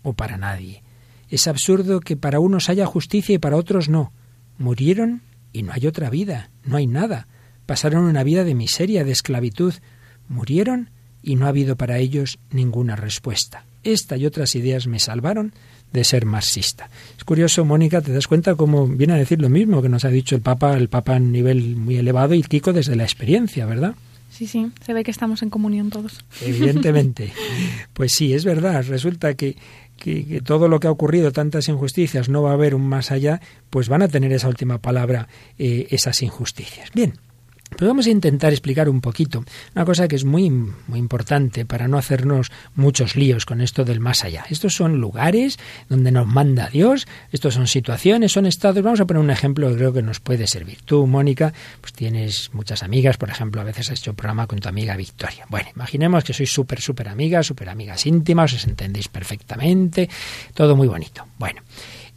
[0.04, 0.84] o para nadie.
[1.30, 4.12] Es absurdo que para unos haya justicia y para otros no.
[4.56, 7.26] Murieron y no hay otra vida, no hay nada.
[7.66, 9.74] Pasaron una vida de miseria, de esclavitud.
[10.28, 10.90] Murieron
[11.26, 13.64] y no ha habido para ellos ninguna respuesta.
[13.82, 15.52] Esta y otras ideas me salvaron
[15.92, 16.88] de ser marxista.
[17.18, 20.08] Es curioso, Mónica, te das cuenta cómo viene a decir lo mismo que nos ha
[20.08, 23.96] dicho el Papa, el Papa a nivel muy elevado y Kiko desde la experiencia, ¿verdad?
[24.30, 26.24] Sí, sí, se ve que estamos en comunión todos.
[26.42, 27.32] Evidentemente.
[27.92, 28.84] pues sí, es verdad.
[28.86, 29.56] Resulta que,
[29.96, 33.40] que, todo lo que ha ocurrido, tantas injusticias, no va a haber un más allá,
[33.70, 36.90] pues van a tener esa última palabra eh, esas injusticias.
[36.94, 37.14] Bien,
[37.70, 41.88] pues vamos a intentar explicar un poquito una cosa que es muy, muy importante para
[41.88, 44.44] no hacernos muchos líos con esto del más allá.
[44.48, 48.82] Estos son lugares donde nos manda Dios, estos son situaciones, son estados.
[48.82, 50.78] Vamos a poner un ejemplo que creo que nos puede servir.
[50.84, 54.68] Tú, Mónica, pues tienes muchas amigas, por ejemplo, a veces has hecho programa con tu
[54.68, 55.44] amiga Victoria.
[55.48, 60.08] Bueno, imaginemos que sois súper, súper amigas, súper amigas íntimas, os entendéis perfectamente,
[60.54, 61.26] todo muy bonito.
[61.38, 61.62] Bueno,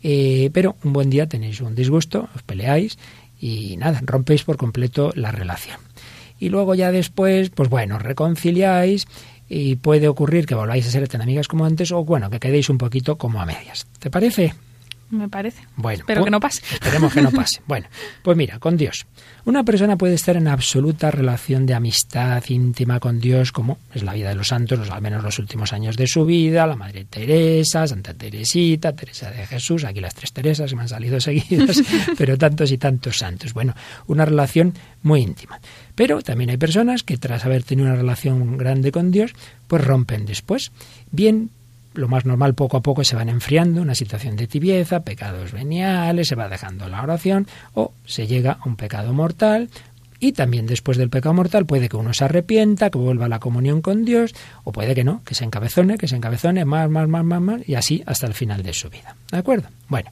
[0.01, 2.97] eh, pero un buen día tenéis un disgusto, os peleáis
[3.39, 5.79] y nada, rompéis por completo la relación.
[6.39, 9.07] Y luego ya después, pues bueno, reconciliáis
[9.49, 12.69] y puede ocurrir que volváis a ser tan amigas como antes o bueno, que quedéis
[12.69, 13.87] un poquito como a medias.
[13.99, 14.53] ¿Te parece?
[15.11, 15.63] Me parece.
[15.75, 16.61] Bueno, pero que no pase.
[16.71, 17.61] Esperemos que no pase.
[17.65, 17.87] Bueno,
[18.21, 19.07] pues mira, con Dios.
[19.45, 24.13] Una persona puede estar en absoluta relación de amistad íntima con Dios, como es la
[24.13, 27.05] vida de los santos, los, al menos los últimos años de su vida, la Madre
[27.05, 31.81] Teresa, Santa Teresita, Teresa de Jesús, aquí las tres Teresas me han salido seguidas,
[32.17, 33.53] pero tantos y tantos santos.
[33.53, 33.73] Bueno,
[34.07, 35.59] una relación muy íntima.
[35.95, 39.33] Pero también hay personas que tras haber tenido una relación grande con Dios,
[39.67, 40.71] pues rompen después.
[41.11, 41.49] Bien
[41.93, 46.27] lo más normal poco a poco se van enfriando, una situación de tibieza, pecados veniales,
[46.27, 49.69] se va dejando la oración o se llega a un pecado mortal
[50.19, 53.39] y también después del pecado mortal puede que uno se arrepienta, que vuelva a la
[53.39, 57.07] comunión con Dios, o puede que no, que se encabezone, que se encabezone más, más,
[57.07, 59.15] más, más, más, y así hasta el final de su vida.
[59.31, 59.69] ¿De acuerdo?
[59.87, 60.11] Bueno,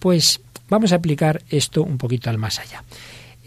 [0.00, 2.82] pues vamos a aplicar esto un poquito al más allá.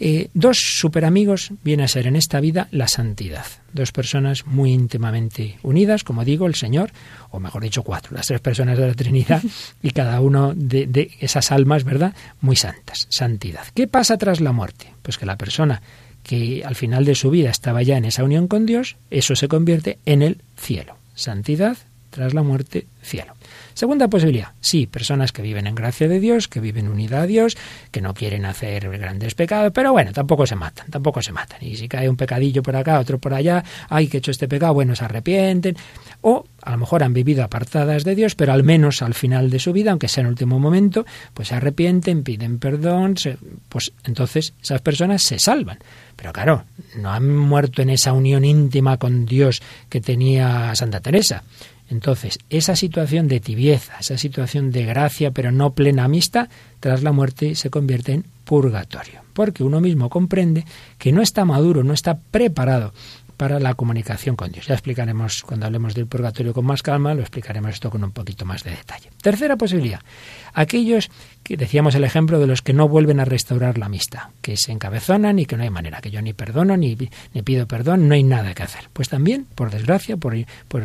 [0.00, 3.46] Eh, dos superamigos viene a ser en esta vida la santidad.
[3.72, 6.92] Dos personas muy íntimamente unidas, como digo, el Señor,
[7.30, 9.42] o mejor dicho, cuatro, las tres personas de la Trinidad,
[9.82, 12.14] y cada uno de, de esas almas, ¿verdad?
[12.40, 13.06] Muy santas.
[13.10, 13.64] Santidad.
[13.74, 14.86] ¿Qué pasa tras la muerte?
[15.02, 15.82] Pues que la persona
[16.22, 19.48] que al final de su vida estaba ya en esa unión con Dios, eso se
[19.48, 20.96] convierte en el cielo.
[21.14, 21.76] Santidad
[22.10, 23.37] tras la muerte, cielo.
[23.78, 27.56] Segunda posibilidad, sí, personas que viven en gracia de Dios, que viven unida a Dios,
[27.92, 31.60] que no quieren hacer grandes pecados, pero bueno, tampoco se matan, tampoco se matan.
[31.62, 34.48] Y si cae un pecadillo por acá, otro por allá, ay, que he hecho este
[34.48, 35.76] pecado, bueno, se arrepienten.
[36.22, 39.60] O a lo mejor han vivido apartadas de Dios, pero al menos al final de
[39.60, 43.14] su vida, aunque sea en el último momento, pues se arrepienten, piden perdón,
[43.68, 45.78] pues entonces esas personas se salvan.
[46.16, 46.64] Pero claro,
[46.96, 51.44] no han muerto en esa unión íntima con Dios que tenía Santa Teresa.
[51.90, 56.48] Entonces, esa situación de tibieza, esa situación de gracia, pero no plena amistad,
[56.80, 60.64] tras la muerte se convierte en purgatorio, porque uno mismo comprende
[60.98, 62.92] que no está maduro, no está preparado
[63.38, 64.66] para la comunicación con Dios.
[64.66, 68.44] Ya explicaremos cuando hablemos del purgatorio con más calma, lo explicaremos esto con un poquito
[68.44, 69.10] más de detalle.
[69.22, 70.00] Tercera posibilidad,
[70.52, 71.08] aquellos
[71.42, 74.72] que decíamos el ejemplo de los que no vuelven a restaurar la amistad, que se
[74.72, 76.98] encabezonan y que no hay manera, que yo ni perdono ni,
[77.32, 78.90] ni pido perdón, no hay nada que hacer.
[78.92, 80.36] Pues también, por desgracia, por,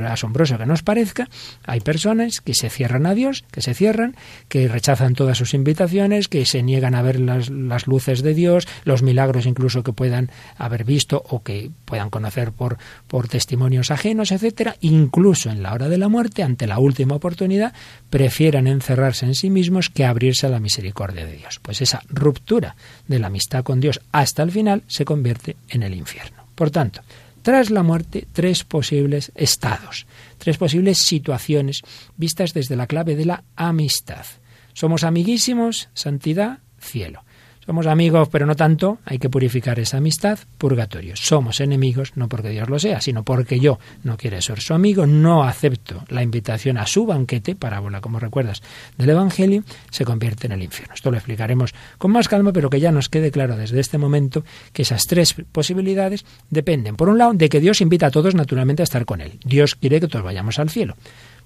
[0.06, 1.28] asombroso que nos parezca,
[1.66, 4.16] hay personas que se cierran a Dios, que se cierran,
[4.48, 8.68] que rechazan todas sus invitaciones, que se niegan a ver las, las luces de Dios,
[8.84, 12.78] los milagros incluso que puedan haber visto o que puedan conocer por,
[13.08, 17.74] por testimonios ajenos, etcétera, incluso en la hora de la muerte, ante la última oportunidad,
[18.10, 21.60] prefieran encerrarse en sí mismos que abrirse a la misericordia de Dios.
[21.62, 22.76] Pues esa ruptura
[23.08, 26.44] de la amistad con Dios hasta el final se convierte en el infierno.
[26.56, 27.02] Por tanto,
[27.42, 31.82] tras la muerte, tres posibles estados, tres posibles situaciones
[32.16, 34.26] vistas desde la clave de la amistad.
[34.74, 37.24] Somos amiguísimos, santidad, cielo.
[37.66, 41.16] Somos amigos, pero no tanto, hay que purificar esa amistad, purgatorio.
[41.16, 45.08] Somos enemigos, no porque Dios lo sea, sino porque yo no quiero ser su amigo,
[45.08, 48.62] no acepto la invitación a su banquete, parábola, como recuerdas,
[48.98, 50.94] del Evangelio, se convierte en el infierno.
[50.94, 54.44] Esto lo explicaremos con más calma, pero que ya nos quede claro desde este momento
[54.74, 58.84] que esas tres posibilidades dependen, por un lado, de que Dios invita a todos naturalmente
[58.84, 59.40] a estar con Él.
[59.46, 60.98] Dios quiere que todos vayamos al cielo.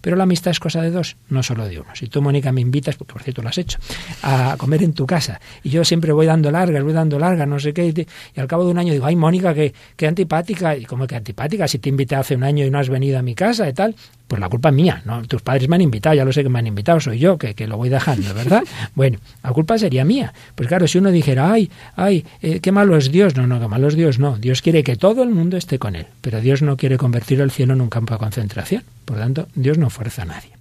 [0.01, 1.89] Pero la amistad es cosa de dos, no solo de uno.
[1.95, 3.79] Si tú, Mónica, me invitas, porque por cierto lo has hecho,
[4.23, 7.59] a comer en tu casa, y yo siempre voy dando largas, voy dando largas, no
[7.59, 10.85] sé qué, y, al cabo de un año digo, ay, Mónica, qué, qué antipática, y
[10.85, 13.35] como que antipática, si te invité hace un año y no has venido a mi
[13.35, 13.95] casa y tal,
[14.27, 15.23] pues la culpa es mía, ¿no?
[15.23, 17.53] Tus padres me han invitado, ya lo sé que me han invitado, soy yo que,
[17.53, 18.63] que lo voy dejando, ¿verdad?
[18.95, 20.33] bueno, la culpa sería mía.
[20.55, 23.67] Pues claro, si uno dijera, ay, ay, eh, qué malo es Dios, no, no, qué
[23.67, 24.37] malo es Dios, no.
[24.37, 27.51] Dios quiere que todo el mundo esté con Él, pero Dios no quiere convertir el
[27.51, 28.83] cielo en un campo de concentración.
[29.05, 30.51] Por tanto, Dios no fuerza a nadie.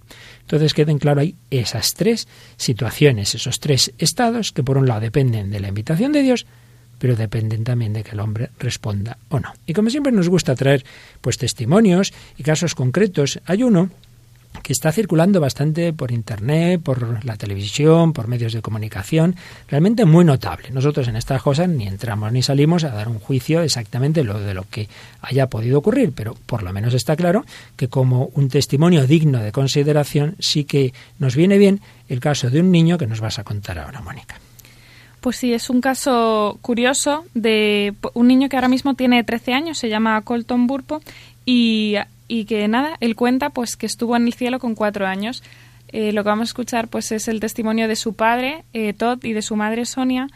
[0.41, 5.51] Entonces queden claro ahí esas tres situaciones, esos tres estados que por un lado dependen
[5.51, 6.45] de la invitación de Dios,
[6.99, 9.53] pero dependen también de que el hombre responda o no.
[9.65, 10.83] Y como siempre nos gusta traer
[11.21, 13.89] pues testimonios y casos concretos, hay uno
[14.63, 19.35] que está circulando bastante por internet, por la televisión, por medios de comunicación,
[19.67, 20.69] realmente muy notable.
[20.71, 24.53] Nosotros en estas cosas ni entramos ni salimos a dar un juicio exactamente lo de
[24.53, 24.87] lo que
[25.21, 29.51] haya podido ocurrir, pero por lo menos está claro que como un testimonio digno de
[29.51, 33.43] consideración sí que nos viene bien el caso de un niño que nos vas a
[33.43, 34.39] contar ahora, Mónica.
[35.21, 39.77] Pues sí, es un caso curioso de un niño que ahora mismo tiene 13 años,
[39.77, 41.01] se llama Colton Burpo,
[41.49, 41.95] y,
[42.47, 45.43] que nada, él cuenta pues que estuvo en el cielo con cuatro años.
[45.89, 49.23] Eh, lo que vamos a escuchar pues es el testimonio de su padre, eh, Todd,
[49.23, 50.27] y de su madre, Sonia,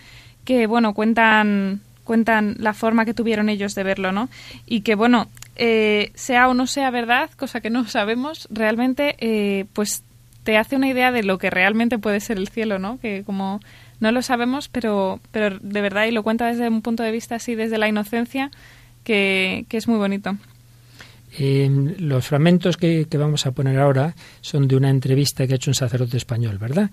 [0.46, 4.30] que, bueno, cuentan, cuentan la forma que tuvieron ellos de verlo, ¿no?
[4.65, 10.04] Y que, bueno, eh, sea o no sea verdad, cosa que no sabemos, realmente, pues
[10.44, 13.00] te hace una idea de lo que realmente puede ser el cielo, ¿no?
[13.00, 13.60] Que como
[14.02, 17.36] no lo sabemos, pero, pero de verdad, y lo cuenta desde un punto de vista
[17.36, 18.52] así, desde la inocencia,
[19.04, 20.36] que, es muy bonito.
[21.38, 25.76] los fragmentos que, vamos a poner ahora son de una entrevista que ha hecho un
[25.76, 26.90] sacerdote español, ¿verdad?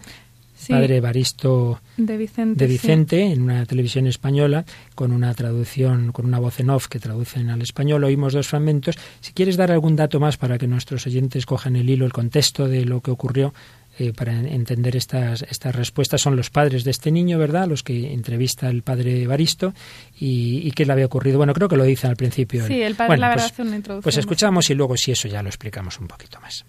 [0.68, 6.40] Padre Evaristo de Vicente, de Vicente en una televisión española, con una traducción, con una
[6.40, 8.02] voz en off que traducen al español.
[8.04, 8.98] Oímos dos fragmentos.
[9.20, 12.66] Si quieres dar algún dato más para que nuestros oyentes cojan el hilo, el contexto
[12.66, 13.54] de lo que ocurrió,
[13.98, 17.66] eh, para entender estas, estas respuestas son los padres de este niño, ¿verdad?
[17.66, 19.74] Los que entrevista el padre Baristo
[20.18, 21.38] y, qué le había ocurrido.
[21.38, 22.66] Bueno, creo que lo dice al principio.
[22.66, 24.02] Sí, el padre la verdad pues, hace una introducción.
[24.02, 26.64] Pues escuchamos y luego si eso ya lo explicamos un poquito más.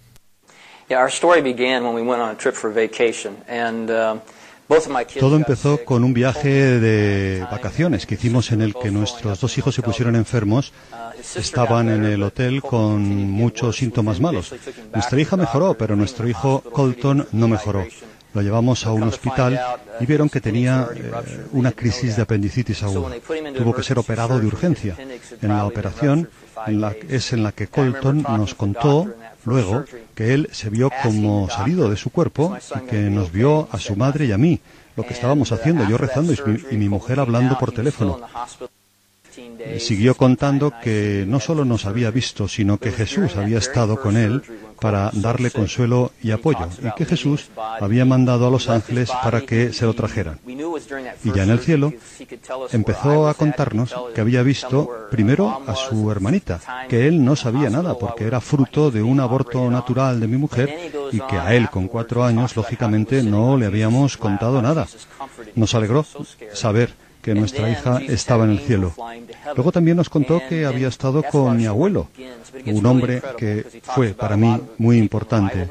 [0.89, 4.21] Yeah, our story began when we went on a trip for vacation and um,
[5.19, 9.73] todo empezó con un viaje de vacaciones que hicimos en el que nuestros dos hijos
[9.73, 10.73] se pusieron enfermos.
[11.35, 14.53] Estaban en el hotel con muchos síntomas malos.
[14.93, 17.85] Nuestra hija mejoró, pero nuestro hijo Colton no mejoró.
[18.33, 19.59] Lo llevamos a un hospital
[19.99, 21.11] y vieron que tenía eh,
[21.51, 23.15] una crisis de apendicitis aguda.
[23.57, 24.95] Tuvo que ser operado de urgencia.
[25.41, 26.29] En la operación
[27.09, 29.11] es en la que Colton nos contó
[29.49, 29.83] luego
[30.15, 33.95] que él se vio como salido de su cuerpo y que nos vio a su
[33.95, 34.59] madre y a mí,
[34.95, 38.19] lo que estábamos haciendo, yo rezando y mi, mujer hablando por teléfono.
[39.79, 44.41] Siguió contando que no solo nos había visto, sino que Jesús había estado con él
[44.79, 49.73] para darle consuelo y apoyo, y que Jesús había mandado a los ángeles para que
[49.73, 50.39] se lo trajeran.
[50.45, 51.93] Y ya en el cielo
[52.71, 57.97] empezó a contarnos que había visto primero a su hermanita, que él no sabía nada
[57.97, 61.87] porque era fruto de un aborto natural de mi mujer y que a él con
[61.87, 64.87] cuatro años, lógicamente, no le habíamos contado nada.
[65.55, 66.05] Nos alegró
[66.53, 68.93] saber que nuestra hija estaba en el cielo.
[69.55, 72.07] Luego también nos contó que había estado con mi abuelo,
[72.65, 75.67] un hombre que fue para mí muy importante.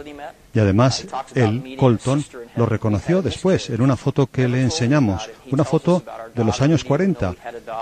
[0.55, 2.24] Y además, él, Colton,
[2.57, 6.03] lo reconoció después en una foto que le enseñamos, una foto
[6.34, 7.34] de los años 40,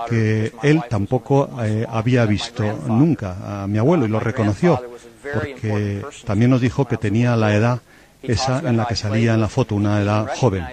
[0.09, 4.81] que él tampoco eh, había visto nunca a mi abuelo y lo reconoció,
[5.33, 7.79] porque también nos dijo que tenía la edad
[8.27, 10.65] esa en la que salía en la foto, una edad joven.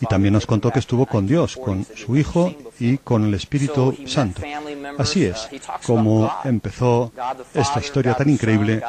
[0.00, 3.96] Y también nos contó que estuvo con Dios, con su Hijo y con el Espíritu
[4.06, 4.42] Santo.
[4.98, 5.48] Así es
[5.86, 7.12] como empezó
[7.54, 8.82] esta historia tan increíble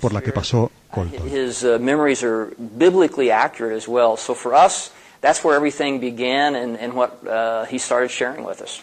[0.00, 1.20] por la que pasó Colton.
[5.20, 8.80] That's where everything began and, and what uh, he started sharing with us.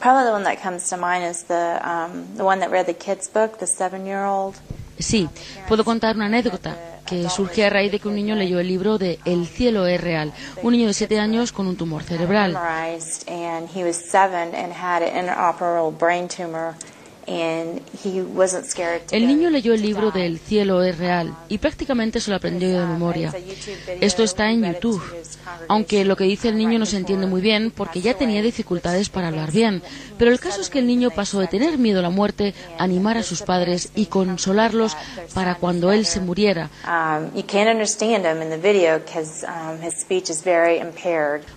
[0.00, 2.94] Probably the one that comes to mind is the um, the one that read the
[2.94, 4.60] kids' book, the seven-year-old.
[4.98, 5.28] Sí,
[5.68, 6.76] puedo contar una anécdota
[7.06, 10.00] que surge a raíz de que un niño leyó el libro de El cielo es
[10.00, 10.32] real,
[10.62, 12.58] un niño de siete años con un tumor cerebral.
[19.10, 22.70] El niño leyó el libro de El cielo es real y prácticamente se lo aprendió
[22.70, 23.34] de memoria.
[24.00, 25.02] Esto está en YouTube,
[25.68, 29.10] aunque lo que dice el niño no se entiende muy bien porque ya tenía dificultades
[29.10, 29.82] para hablar bien.
[30.16, 32.84] Pero el caso es que el niño pasó de tener miedo a la muerte a
[32.84, 34.96] animar a sus padres y consolarlos
[35.34, 36.70] para cuando él se muriera.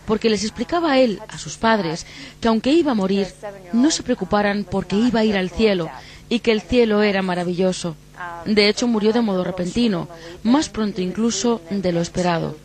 [0.05, 2.05] Porque les explicaba a él, a sus padres,
[2.41, 3.27] que aunque iba a morir,
[3.71, 5.89] no se preocuparan porque iba a ir al cielo cielo
[6.29, 7.95] y que el cielo era maravilloso.
[8.45, 10.07] De hecho, murió de modo repentino,
[10.43, 12.55] más pronto incluso de lo esperado.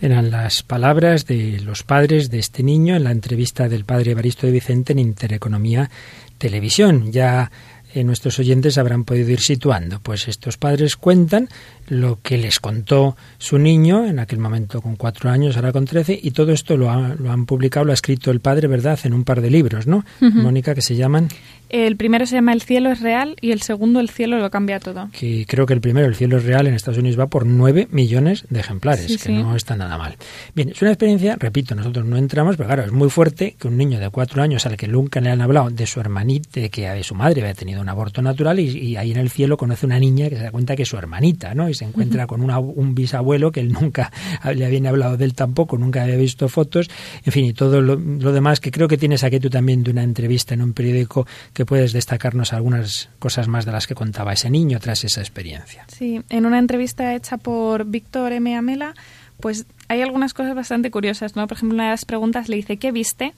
[0.00, 4.46] Eran las palabras de los padres de este niño en la entrevista del padre Evaristo
[4.46, 5.90] de Vicente en Intereconomía
[6.38, 7.12] Televisión.
[7.12, 7.50] Ya
[7.94, 10.00] eh, nuestros oyentes habrán podido ir situando.
[10.00, 11.48] Pues estos padres cuentan
[11.88, 16.18] lo que les contó su niño, en aquel momento con cuatro años, ahora con trece,
[16.20, 19.24] y todo esto lo, lo han publicado, lo ha escrito el padre, ¿verdad?, en un
[19.24, 20.04] par de libros, ¿no?
[20.20, 21.28] Mónica, que se llaman...
[21.70, 24.80] El primero se llama El cielo es real y el segundo El cielo lo cambia
[24.80, 25.08] todo.
[25.12, 27.88] Que creo que el primero, El cielo es real, en Estados Unidos va por nueve
[27.90, 30.16] millones de ejemplares, que no está nada mal.
[30.54, 33.76] Bien, es una experiencia, repito, nosotros no entramos, pero claro, es muy fuerte que un
[33.76, 36.88] niño de cuatro años al que nunca le han hablado de su hermanita, de que
[36.88, 39.86] de su madre había tenido un aborto natural y, y, ahí en el cielo conoce
[39.86, 41.68] una niña que se da cuenta que es su hermanita, ¿no?
[41.68, 44.10] Y se encuentra con un bisabuelo que él nunca
[44.54, 46.90] le había hablado de él tampoco, nunca había visto fotos,
[47.24, 47.96] en fin, y todo lo,
[48.32, 51.26] demás que creo que tienes aquí tú también de una entrevista en un periódico
[51.60, 55.84] que puedes destacarnos algunas cosas más de las que contaba ese niño tras esa experiencia.
[55.88, 58.56] Sí, en una entrevista hecha por Víctor M.
[58.56, 58.94] Amela,
[59.40, 61.46] pues hay algunas cosas bastante curiosas, ¿no?
[61.46, 63.34] Por ejemplo, una de las preguntas le dice, ¿qué viste?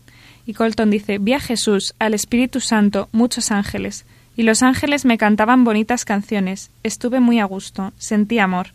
[0.46, 4.04] Y Colton dice, vi a Jesús, al Espíritu Santo, muchos ángeles.
[4.36, 6.70] Y los ángeles me cantaban bonitas canciones.
[6.84, 7.92] Estuve muy a gusto.
[7.98, 8.68] Sentí amor.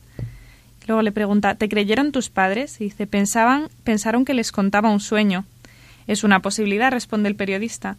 [0.88, 2.82] Luego le pregunta, ¿te creyeron tus padres?
[2.82, 5.46] Y dice, pensaban, pensaron que les contaba un sueño.
[6.06, 7.96] Es una posibilidad, responde el periodista.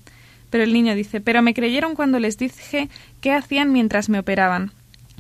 [0.51, 2.89] Pero el niño dice, pero me creyeron cuando les dije
[3.21, 4.73] qué hacían mientras me operaban.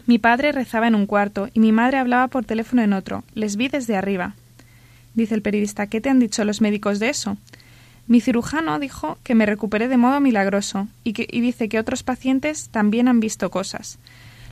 [0.06, 3.24] Mi padre rezaba en un cuarto y mi madre hablaba por teléfono en otro.
[3.34, 4.34] Les vi desde arriba.
[5.14, 7.36] Dice el periodista, ¿qué te han dicho los médicos de eso?
[8.06, 12.70] Mi cirujano dijo que me recuperé de modo milagroso y, que, dice que otros pacientes
[12.70, 13.98] también han visto cosas.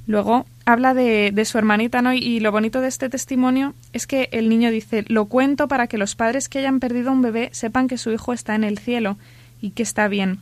[0.06, 2.12] Luego habla de, de, su hermanita, ¿no?
[2.12, 5.96] Y lo bonito de este testimonio es que el niño dice, lo cuento para que
[5.96, 9.16] los padres que hayan perdido un bebé sepan que su hijo está en el cielo
[9.62, 10.40] y que está bien.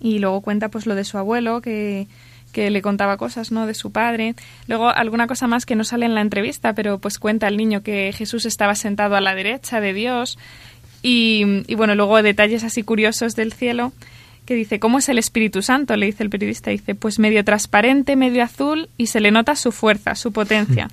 [0.00, 2.06] Y luego cuenta pues lo de su abuelo, que,
[2.52, 3.66] que le contaba cosas, ¿no?
[3.66, 4.34] De su padre.
[4.66, 7.82] Luego alguna cosa más que no sale en la entrevista, pero pues cuenta el niño
[7.82, 10.38] que Jesús estaba sentado a la derecha de Dios
[11.08, 13.92] y, bueno, luego detalles así curiosos del cielo
[14.44, 15.96] que dice, ¿cómo es el Espíritu Santo?
[15.96, 16.70] Le dice el periodista.
[16.70, 20.88] Dice, pues medio transparente, medio azul y se le nota su fuerza, su potencia.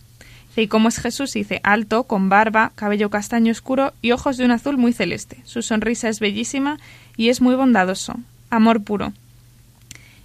[0.49, 1.34] Dice, ¿y cómo es Jesús?
[1.34, 5.38] Dice, alto, con barba, cabello castaño oscuro y ojos de un azul muy celeste.
[5.45, 6.80] Su sonrisa es bellísima
[7.18, 8.20] y es muy bondadoso.
[8.54, 9.14] Amor puro.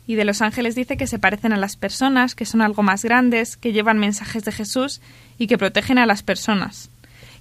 [0.06, 3.02] Y de los ángeles dice que se parecen a las personas, que son algo más
[3.02, 5.00] grandes, que llevan mensajes de Jesús
[5.38, 6.90] y que protegen a las personas.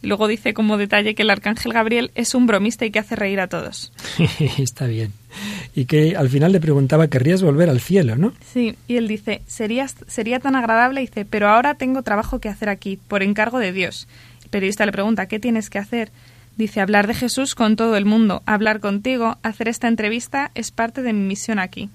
[0.02, 3.18] Y Luego dice como detalle que el arcángel Gabriel es un bromista y que hace
[3.18, 3.92] reír a todos.
[4.58, 5.12] Está bien.
[5.76, 8.34] Y que al final le preguntaba, ¿querrías volver al cielo, no?
[8.54, 12.70] Sí, y él dice, sería, sería tan agradable, dice, pero ahora tengo trabajo que hacer
[12.70, 14.08] aquí, por encargo de Dios.
[14.44, 16.12] El periodista le pregunta, ¿qué tienes que hacer?
[16.58, 21.04] Dice, hablar de Jesús con todo el mundo, hablar contigo, hacer esta entrevista es parte
[21.04, 21.90] de mi misión aquí.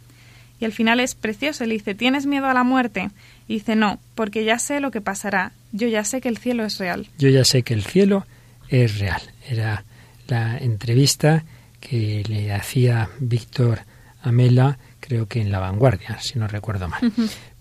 [0.60, 3.10] Y al final es precioso, le dice, ¿tienes miedo a la muerte?
[3.48, 6.64] Y dice, no, porque ya sé lo que pasará, yo ya sé que el cielo
[6.64, 7.08] es real.
[7.18, 8.24] Yo ya sé que el cielo
[8.68, 9.20] es real.
[9.48, 9.84] Era
[10.28, 11.44] la entrevista
[11.80, 13.80] que le hacía Víctor
[14.22, 17.12] Amela, creo que en La Vanguardia, si no recuerdo mal.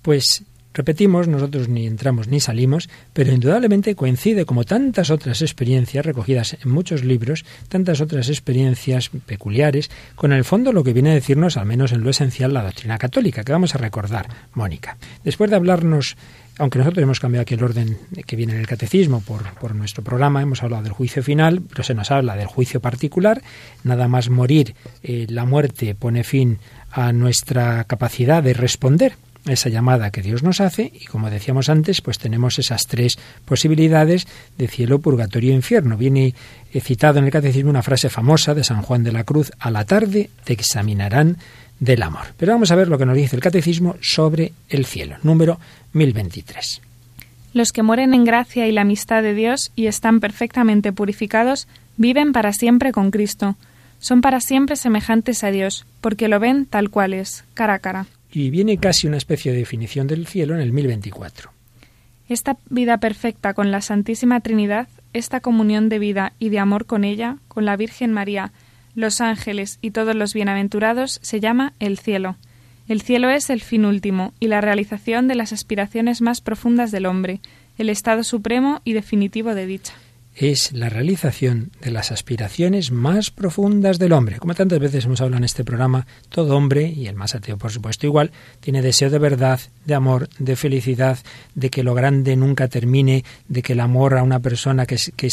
[0.03, 0.43] Pues
[0.73, 6.71] Repetimos, nosotros ni entramos ni salimos, pero indudablemente coincide, como tantas otras experiencias recogidas en
[6.71, 11.65] muchos libros, tantas otras experiencias peculiares, con el fondo lo que viene a decirnos, al
[11.65, 14.97] menos en lo esencial, la doctrina católica, que vamos a recordar, Mónica.
[15.23, 16.15] Después de hablarnos
[16.57, 17.97] aunque nosotros hemos cambiado aquí el orden
[18.27, 21.83] que viene en el catecismo por, por, nuestro programa, hemos hablado del juicio final, pero
[21.83, 23.41] se nos habla del juicio particular,
[23.83, 26.59] nada más morir, eh, la muerte pone fin
[26.91, 29.13] a nuestra capacidad de responder
[29.45, 34.27] esa llamada que Dios nos hace y como decíamos antes, pues tenemos esas tres posibilidades
[34.57, 35.97] de cielo, purgatorio e infierno.
[35.97, 36.35] Viene
[36.79, 39.85] citado en el catecismo una frase famosa de San Juan de la Cruz, a la
[39.85, 41.37] tarde te examinarán
[41.79, 42.33] del amor.
[42.37, 45.59] Pero vamos a ver lo que nos dice el catecismo sobre el cielo, número
[45.93, 46.81] 1023.
[47.53, 51.67] Los que mueren en gracia y la amistad de Dios y están perfectamente purificados,
[51.97, 53.55] viven para siempre con Cristo.
[53.99, 58.07] Son para siempre semejantes a Dios, porque lo ven tal cual es, cara a cara
[58.31, 61.51] y viene casi una especie de definición del cielo en el 1024.
[62.27, 67.03] Esta vida perfecta con la Santísima Trinidad, esta comunión de vida y de amor con
[67.03, 68.51] ella, con la Virgen María,
[68.95, 72.37] los ángeles y todos los bienaventurados, se llama el cielo.
[72.87, 77.05] El cielo es el fin último y la realización de las aspiraciones más profundas del
[77.05, 77.41] hombre,
[77.77, 79.93] el estado supremo y definitivo de dicha
[80.35, 84.39] es la realización de las aspiraciones más profundas del hombre.
[84.39, 87.71] Como tantas veces hemos hablado en este programa, todo hombre, y el más ateo por
[87.71, 91.19] supuesto igual, tiene deseo de verdad, de amor, de felicidad,
[91.55, 95.29] de que lo grande nunca termine, de que el amor a una persona que, que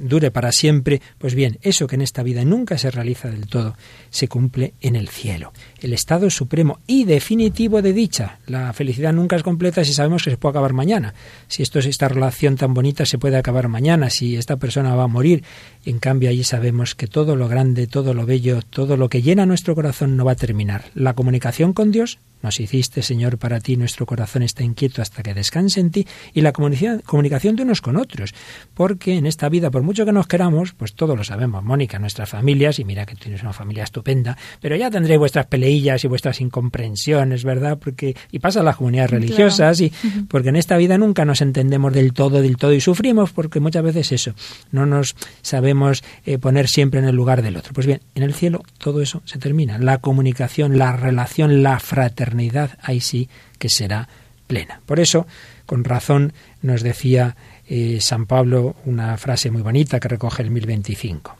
[0.00, 1.02] dure para siempre.
[1.18, 3.76] Pues bien, eso que en esta vida nunca se realiza del todo,
[4.10, 5.52] se cumple en el cielo.
[5.80, 8.38] El estado supremo y definitivo de dicha.
[8.46, 11.14] La felicidad nunca es completa si sabemos que se puede acabar mañana.
[11.48, 14.10] Si esto es esta relación tan bonita se puede acabar mañana.
[14.10, 15.44] Si esta persona va a morir.
[15.84, 19.46] En cambio, allí sabemos que todo lo grande, todo lo bello, todo lo que llena
[19.46, 20.84] nuestro corazón no va a terminar.
[20.94, 25.34] La comunicación con Dios nos hiciste, Señor, para ti, nuestro corazón está inquieto hasta que
[25.34, 28.34] descanse en ti, y la comunicación de unos con otros,
[28.74, 32.28] porque en esta vida, por mucho que nos queramos, pues todos lo sabemos, Mónica, nuestras
[32.28, 36.40] familias, y mira que tienes una familia estupenda, pero ya tendréis vuestras peleillas y vuestras
[36.40, 37.78] incomprensiones, ¿verdad?
[37.78, 39.92] Porque, y pasa a las comunidades religiosas, y
[40.28, 43.82] porque en esta vida nunca nos entendemos del todo, del todo, y sufrimos, porque muchas
[43.82, 44.34] veces eso,
[44.70, 47.72] no nos sabemos eh, poner siempre en el lugar del otro.
[47.72, 52.27] Pues bien, en el cielo todo eso se termina, la comunicación, la relación, la fraternidad,
[52.28, 54.08] eternidad ahí sí que será
[54.46, 54.80] plena.
[54.86, 55.26] Por eso,
[55.66, 57.36] con razón, nos decía
[57.68, 61.36] eh, San Pablo una frase muy bonita que recoge el 1025.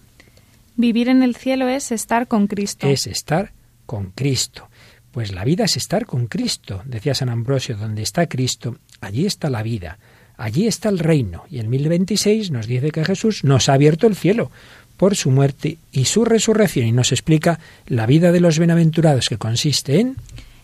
[0.77, 2.87] Vivir en el cielo es estar con Cristo.
[2.87, 3.53] Es estar
[3.87, 4.69] con Cristo.
[5.13, 9.51] Pues la vida es estar con Cristo, decía San Ambrosio, donde está Cristo, allí está
[9.51, 9.99] la vida,
[10.37, 11.45] allí está el reino.
[11.51, 14.51] Y el 1026 nos dice que Jesús nos ha abierto el cielo
[14.97, 19.39] por su muerte y su resurrección y nos explica la vida de los bienaventurados que
[19.39, 20.17] consiste en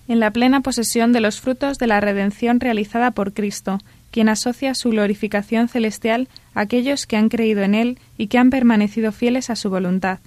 [0.08, 3.80] en la plena posesión de los frutos de la redención realizada por Cristo,
[4.10, 8.50] quien asocia su glorificación celestial a aquellos que han creído en Él y que han
[8.50, 10.20] permanecido fieles a su voluntad.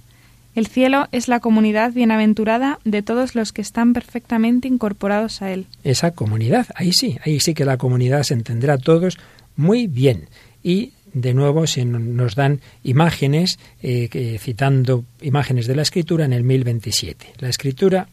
[0.54, 5.66] El cielo es la comunidad bienaventurada de todos los que están perfectamente incorporados a Él.
[5.84, 9.18] Esa comunidad, ahí sí, ahí sí que la comunidad se entenderá a todos
[9.56, 10.28] muy bien.
[10.62, 16.42] Y de nuevo se nos dan imágenes, eh, citando imágenes de la Escritura en el
[16.42, 17.26] 1027.
[17.38, 18.08] La Escritura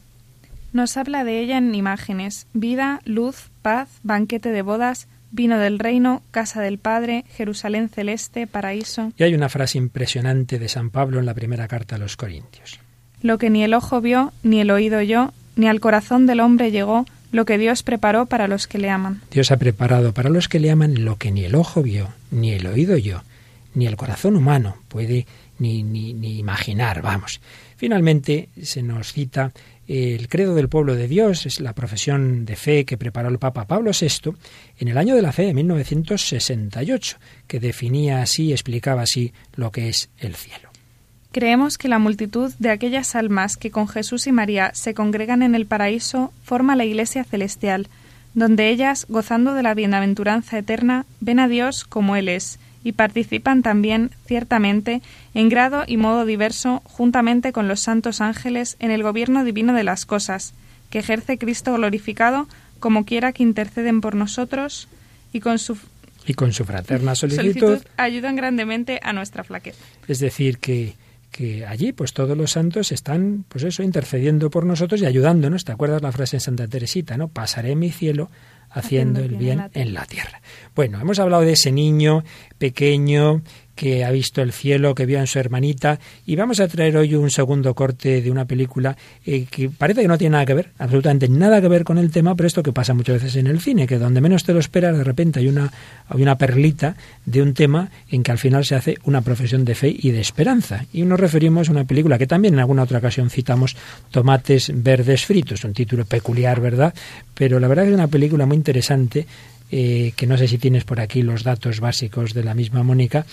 [0.76, 6.22] nos habla de ella en imágenes, vida, luz, paz, banquete de bodas, vino del reino,
[6.32, 9.14] casa del Padre, Jerusalén celeste, paraíso.
[9.18, 12.82] Y hay una frase impresionante de San Pablo en la primera carta a los Corintios.
[13.22, 16.72] Lo que ni el ojo vio, ni el oído oyó, ni al corazón del hombre
[16.72, 19.22] llegó, lo que Dios preparó para los que le aman.
[19.32, 22.52] Dios ha preparado para los que le aman lo que ni el ojo vio, ni
[22.52, 23.24] el oído oyó,
[23.76, 25.26] ni el corazón humano puede
[25.58, 27.40] ni, ni, ni imaginar, vamos.
[27.78, 29.52] Finalmente se nos cita
[29.88, 33.66] el credo del pueblo de Dios es la profesión de fe que preparó el Papa
[33.66, 34.32] Pablo VI
[34.80, 37.18] en el año de la fe de 1968,
[37.48, 40.70] que definía así, explicaba así lo que es el cielo.
[41.32, 45.54] Creemos que la multitud de aquellas almas que con Jesús y María se congregan en
[45.54, 47.88] el paraíso forma la Iglesia celestial,
[48.34, 53.64] donde ellas, gozando de la bienaventuranza eterna, ven a Dios como Él es, y participan
[53.64, 55.02] también, ciertamente,
[55.34, 59.84] en grado y modo diverso, juntamente con los santos ángeles, en el gobierno divino de
[59.84, 60.54] las cosas,
[60.92, 62.48] que ejerce Cristo glorificado,
[62.80, 64.88] como quiera que interceden por nosotros,
[65.34, 65.78] y con su
[66.28, 69.84] y con su fraterna solicitud, ayudan grandemente a nuestra flaqueza.
[70.08, 70.96] Es decir, que,
[71.36, 75.66] que allí pues todos los santos están pues eso intercediendo por nosotros y ayudándonos.
[75.66, 77.28] ¿Te acuerdas la frase en Santa Teresita, no?
[77.28, 78.30] Pasaré mi cielo
[78.70, 80.42] haciendo, el bien en la tierra.
[80.76, 82.24] Bueno, hemos hablado de ese niño
[82.58, 83.42] pequeño
[83.76, 86.00] que ha visto el cielo, que vio en su hermanita.
[86.26, 88.96] Y vamos a traer hoy un segundo corte de una película
[89.26, 92.12] eh, que parece que no tiene nada que ver, absolutamente nada que ver con el
[92.12, 94.60] tema, pero esto que pasa muchas veces en el cine, que donde menos te lo
[94.60, 95.72] esperas, de repente hay una,
[96.08, 96.96] hay una perlita
[97.26, 100.22] de un tema en que al final se hace una profesión de fe y de
[100.22, 100.86] esperanza.
[100.94, 103.76] Y nos referimos a una película que también en alguna otra ocasión citamos,
[104.12, 106.94] Tomates Verdes Fritos, un título peculiar, ¿verdad?
[107.34, 109.26] Pero la verdad es una película muy interesante.
[109.72, 113.26] Eh, que no sé si tienes por aquí los datos básicos de la misma Mónica,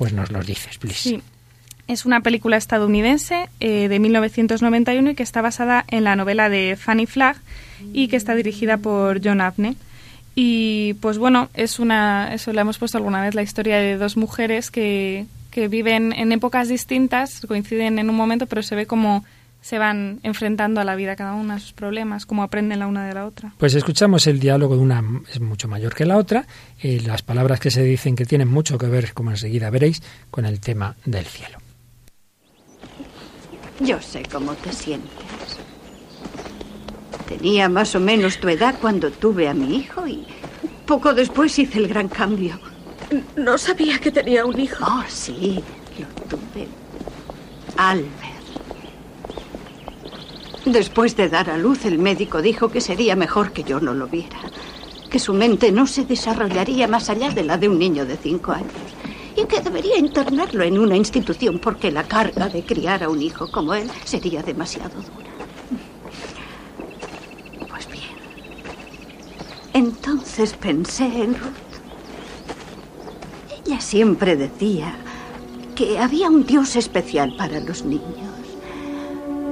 [0.00, 0.98] pues nos los dices, please.
[0.98, 1.22] Sí.
[1.86, 6.78] Es una película estadounidense eh, de 1991 y que está basada en la novela de
[6.80, 7.36] Fanny Flagg
[7.92, 9.76] y que está dirigida por John Abney.
[10.34, 14.16] Y pues bueno, es una, eso le hemos puesto alguna vez, la historia de dos
[14.16, 19.22] mujeres que, que viven en épocas distintas, coinciden en un momento, pero se ve como
[19.60, 23.06] se van enfrentando a la vida cada una, a sus problemas, cómo aprenden la una
[23.06, 23.52] de la otra.
[23.58, 26.46] Pues escuchamos el diálogo de una, es mucho mayor que la otra,
[26.82, 30.46] y las palabras que se dicen que tienen mucho que ver, como enseguida veréis, con
[30.46, 31.58] el tema del cielo.
[33.80, 35.10] Yo sé cómo te sientes.
[37.26, 40.26] Tenía más o menos tu edad cuando tuve a mi hijo y
[40.84, 42.58] poco después hice el gran cambio.
[43.36, 44.84] No sabía que tenía un hijo.
[44.84, 45.62] Oh, sí,
[45.98, 46.68] lo tuve.
[47.76, 48.39] Albert.
[50.66, 54.08] Después de dar a luz, el médico dijo que sería mejor que yo no lo
[54.08, 54.38] viera,
[55.08, 58.52] que su mente no se desarrollaría más allá de la de un niño de cinco
[58.52, 58.70] años
[59.36, 63.50] y que debería internarlo en una institución porque la carga de criar a un hijo
[63.50, 65.30] como él sería demasiado dura.
[67.66, 68.04] Pues bien,
[69.72, 71.70] entonces pensé en Ruth.
[73.64, 74.94] Ella siempre decía
[75.74, 78.29] que había un Dios especial para los niños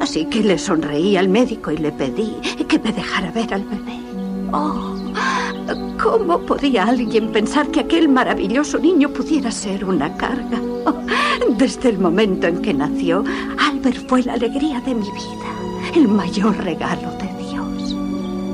[0.01, 2.37] Así que le sonreí al médico y le pedí
[2.69, 3.99] que me dejara ver al bebé.
[4.53, 4.95] Oh,
[6.01, 10.61] ¿cómo podía alguien pensar que aquel maravilloso niño pudiera ser una carga?
[10.87, 10.95] Oh,
[11.57, 13.25] desde el momento en que nació,
[13.59, 17.95] Albert fue la alegría de mi vida, el mayor regalo de Dios.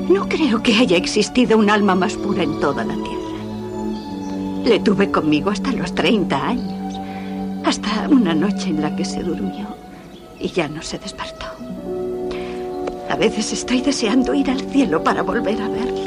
[0.09, 4.65] No creo que haya existido un alma más pura en toda la tierra.
[4.65, 6.99] Le tuve conmigo hasta los 30 años,
[7.63, 9.74] hasta una noche en la que se durmió
[10.39, 11.45] y ya no se despertó.
[13.09, 16.04] A veces estoy deseando ir al cielo para volver a verle.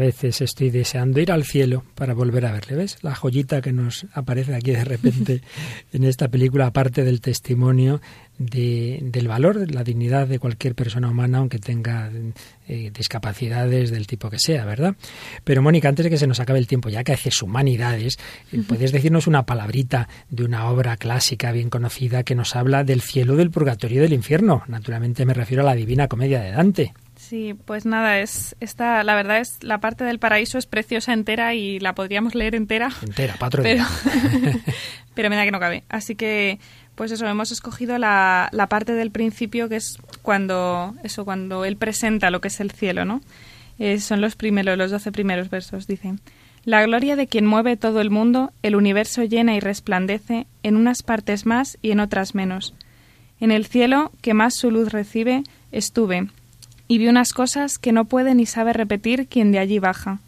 [0.00, 2.74] Veces estoy deseando ir al cielo para volver a verle.
[2.74, 2.96] ¿Ves?
[3.02, 5.42] La joyita que nos aparece aquí de repente
[5.92, 8.00] en esta película, aparte del testimonio
[8.38, 12.10] de, del valor, la dignidad de cualquier persona humana, aunque tenga
[12.66, 14.96] eh, discapacidades del tipo que sea, ¿verdad?
[15.44, 18.18] Pero Mónica, antes de que se nos acabe el tiempo, ya que haces humanidades,
[18.52, 23.02] eh, ¿puedes decirnos una palabrita de una obra clásica bien conocida que nos habla del
[23.02, 24.62] cielo, del purgatorio y del infierno?
[24.66, 26.94] Naturalmente me refiero a la Divina Comedia de Dante.
[27.30, 31.54] Sí, pues nada, es esta, la verdad es la parte del paraíso es preciosa entera
[31.54, 32.90] y la podríamos leer entera.
[33.02, 33.62] Entera, patrón.
[33.62, 33.84] Pero,
[35.14, 35.84] pero me da que no cabe.
[35.88, 36.58] Así que
[36.96, 41.76] pues eso, hemos escogido la, la, parte del principio que es cuando, eso, cuando él
[41.76, 43.20] presenta lo que es el cielo, ¿no?
[43.78, 46.14] Eh, son los primeros, los doce primeros versos, dice.
[46.64, 51.04] La gloria de quien mueve todo el mundo, el universo llena y resplandece, en unas
[51.04, 52.74] partes más y en otras menos.
[53.38, 56.26] En el cielo, que más su luz recibe, estuve,
[56.90, 60.18] y vi unas cosas que no puede ni sabe repetir quien de allí baja,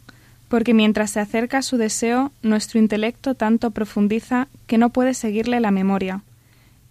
[0.47, 5.71] porque mientras se acerca su deseo, nuestro intelecto tanto profundiza que no puede seguirle la
[5.71, 6.23] memoria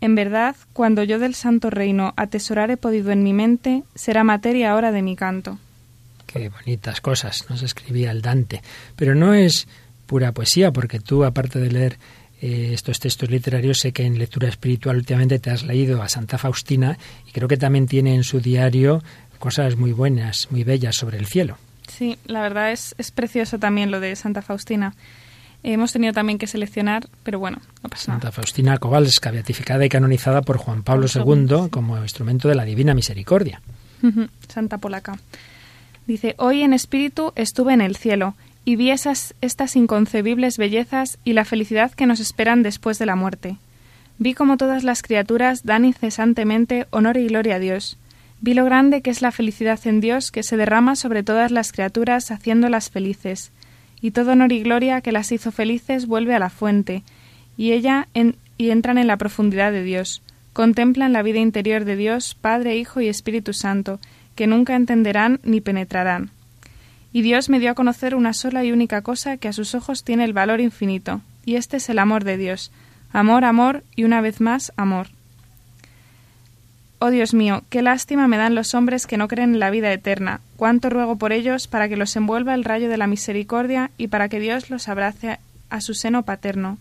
[0.03, 4.73] en verdad, cuando yo del santo reino atesorar he podido en mi mente, será materia
[4.73, 5.61] ahora de mi canto.
[6.27, 8.63] Qué bonitas cosas nos escribía el Dante.
[8.97, 9.69] Pero no es
[10.07, 11.99] pura poesía, porque tú, aparte de leer
[12.41, 16.37] eh, estos textos literarios, sé que en lectura espiritual últimamente te has leído a Santa
[16.37, 16.99] Faustina
[17.29, 19.05] y creo que también tiene en su diario
[19.43, 21.59] cosas muy buenas, muy bellas sobre el cielo.
[21.89, 24.95] Sí, la verdad es, es precioso también lo de Santa Faustina.
[25.65, 30.43] Hemos tenido también que seleccionar, pero bueno, no pasa Santa Faustina Kowalska, beatificada y canonizada
[30.43, 33.61] por Juan Pablo II como instrumento de la Divina Misericordia.
[34.47, 35.19] Santa Polaca.
[36.07, 38.35] Dice, hoy en espíritu estuve en el cielo
[38.65, 43.17] y vi esas, estas inconcebibles bellezas y la felicidad que nos esperan después de la
[43.17, 43.57] muerte.
[44.19, 47.99] Vi como todas las criaturas dan incesantemente honor y gloria a Dios.
[48.43, 51.71] Vi lo grande que es la felicidad en Dios que se derrama sobre todas las
[51.71, 53.53] criaturas haciéndolas felices
[54.01, 57.05] y todo honor y gloria que las hizo felices vuelve a la fuente,
[57.57, 58.09] y ella
[58.59, 60.23] y entran en la profundidad de Dios.
[60.53, 64.01] Contemplan la vida interior de Dios, Padre, Hijo y Espíritu Santo,
[64.35, 66.31] que nunca entenderán ni penetrarán.
[67.13, 70.03] Y Dios me dio a conocer una sola y única cosa que a sus ojos
[70.03, 72.73] tiene el valor infinito, y este es el amor de Dios.
[73.13, 75.07] Amor, amor y una vez más amor.
[77.05, 79.93] Oh Dios mío, qué lástima me dan los hombres que no creen en la vida
[79.93, 80.41] eterna.
[80.55, 84.29] Cuánto ruego por ellos para que los envuelva el rayo de la misericordia y para
[84.29, 86.79] que Dios los abrace a su seno paterno.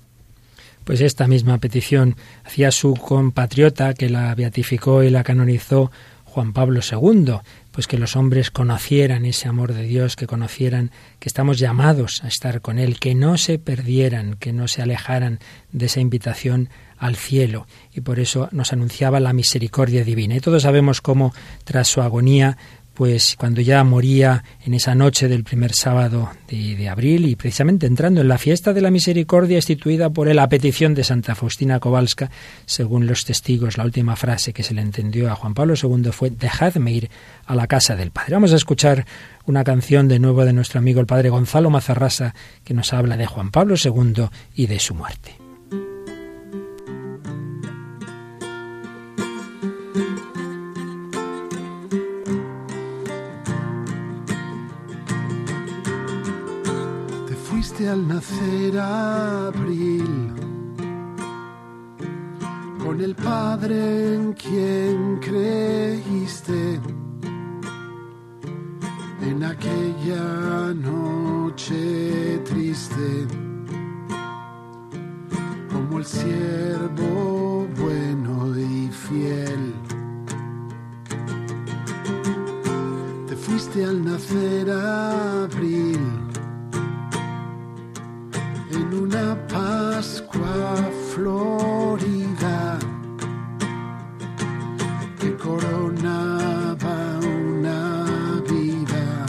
[0.83, 5.91] Pues esta misma petición hacía su compatriota que la beatificó y la canonizó
[6.31, 11.27] Juan Pablo II, pues que los hombres conocieran ese amor de Dios, que conocieran que
[11.27, 15.39] estamos llamados a estar con Él, que no se perdieran, que no se alejaran
[15.73, 20.35] de esa invitación al cielo y por eso nos anunciaba la misericordia divina.
[20.35, 21.33] Y todos sabemos cómo
[21.65, 22.57] tras su agonía
[22.93, 28.21] pues cuando ya moría en esa noche del primer sábado de, abril y precisamente entrando
[28.21, 32.29] en la fiesta de la misericordia instituida por él a petición de Santa Faustina Kowalska,
[32.65, 36.29] según los testigos, la última frase que se le entendió a Juan Pablo II fue
[36.31, 37.09] dejadme ir
[37.45, 38.33] a la casa del Padre.
[38.33, 39.05] Vamos a escuchar
[39.45, 43.25] una canción de nuevo de nuestro amigo el Padre Gonzalo Mazarrasa que nos habla de
[43.25, 44.25] Juan Pablo II
[44.55, 45.40] y de su muerte.
[57.87, 60.33] Al nacer abril,
[62.83, 66.79] con el Padre en quien creíste,
[69.21, 73.27] en aquella noche triste,
[75.71, 79.73] como el siervo bueno y fiel.
[83.27, 86.20] Te fuiste al nacer abril
[88.77, 90.75] una Pascua
[91.13, 92.79] florida
[95.19, 99.25] que coronaba una vida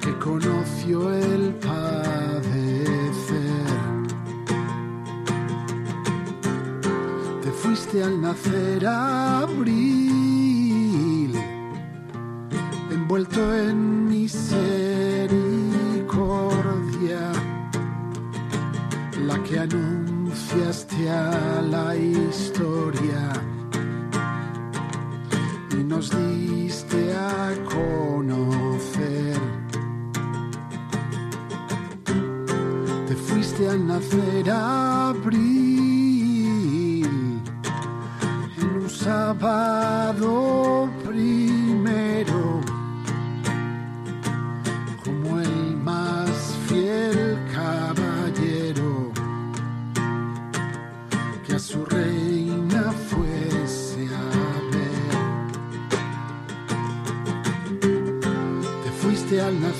[0.00, 2.52] que conoció el padecer.
[7.42, 9.82] Te fuiste al nacer abril,
[12.90, 14.81] envuelto en misericordia
[20.82, 23.32] anunciaste a la historia
[25.70, 29.40] y nos diste a conocer.
[33.06, 35.44] Te fuiste al nacer abril
[38.58, 40.81] en un sábado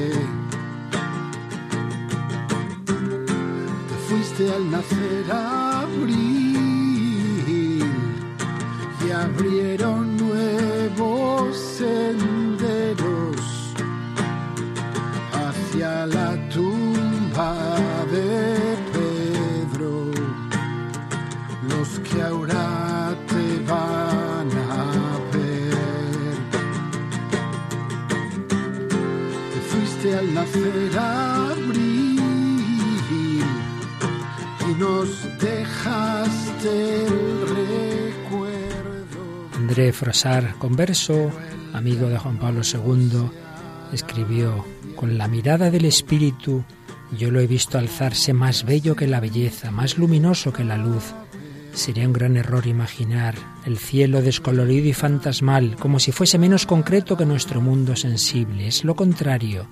[4.46, 5.47] al nacer
[9.38, 13.36] abrieron nuevos senderos
[15.32, 17.54] hacia la tumba
[18.10, 20.10] de Pedro,
[21.68, 26.34] los que ahora te van a ver.
[29.52, 30.98] Te fuiste al nacer
[39.68, 41.30] André Frosar, converso,
[41.74, 43.28] amigo de Juan Pablo II,
[43.92, 44.64] escribió,
[44.96, 46.64] con la mirada del espíritu
[47.18, 51.12] yo lo he visto alzarse más bello que la belleza, más luminoso que la luz.
[51.74, 53.34] Sería un gran error imaginar
[53.66, 58.68] el cielo descolorido y fantasmal, como si fuese menos concreto que nuestro mundo sensible.
[58.68, 59.66] Es lo contrario.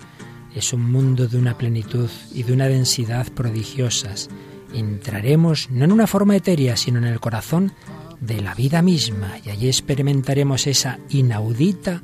[0.54, 4.28] Es un mundo de una plenitud y de una densidad prodigiosas
[4.74, 7.72] entraremos no en una forma etérea, sino en el corazón
[8.20, 12.02] de la vida misma y allí experimentaremos esa inaudita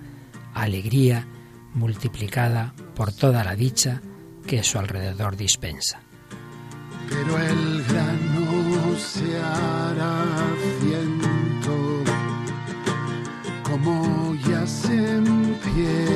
[0.55, 1.27] alegría
[1.75, 4.01] multiplicada por toda la dicha
[4.47, 6.01] que su alrededor dispensa.
[7.09, 10.25] Pero el grano se hará
[10.81, 12.03] ciento
[13.63, 16.12] como ya se empieza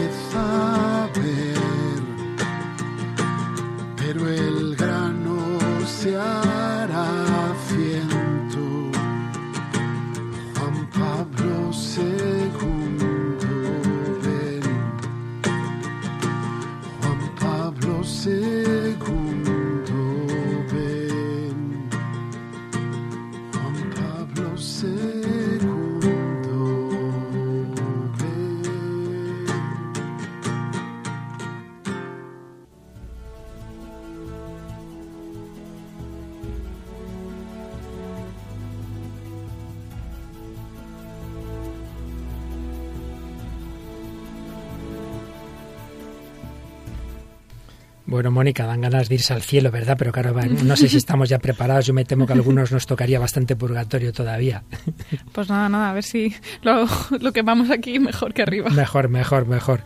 [48.17, 49.95] Bueno, Mónica, dan ganas de irse al cielo, ¿verdad?
[49.99, 50.33] Pero claro,
[50.65, 51.85] no sé si estamos ya preparados.
[51.85, 54.63] Yo me temo que a algunos nos tocaría bastante purgatorio todavía.
[55.33, 56.87] Pues nada, nada, a ver si lo,
[57.21, 58.71] lo quemamos aquí mejor que arriba.
[58.71, 59.83] Mejor, mejor, mejor.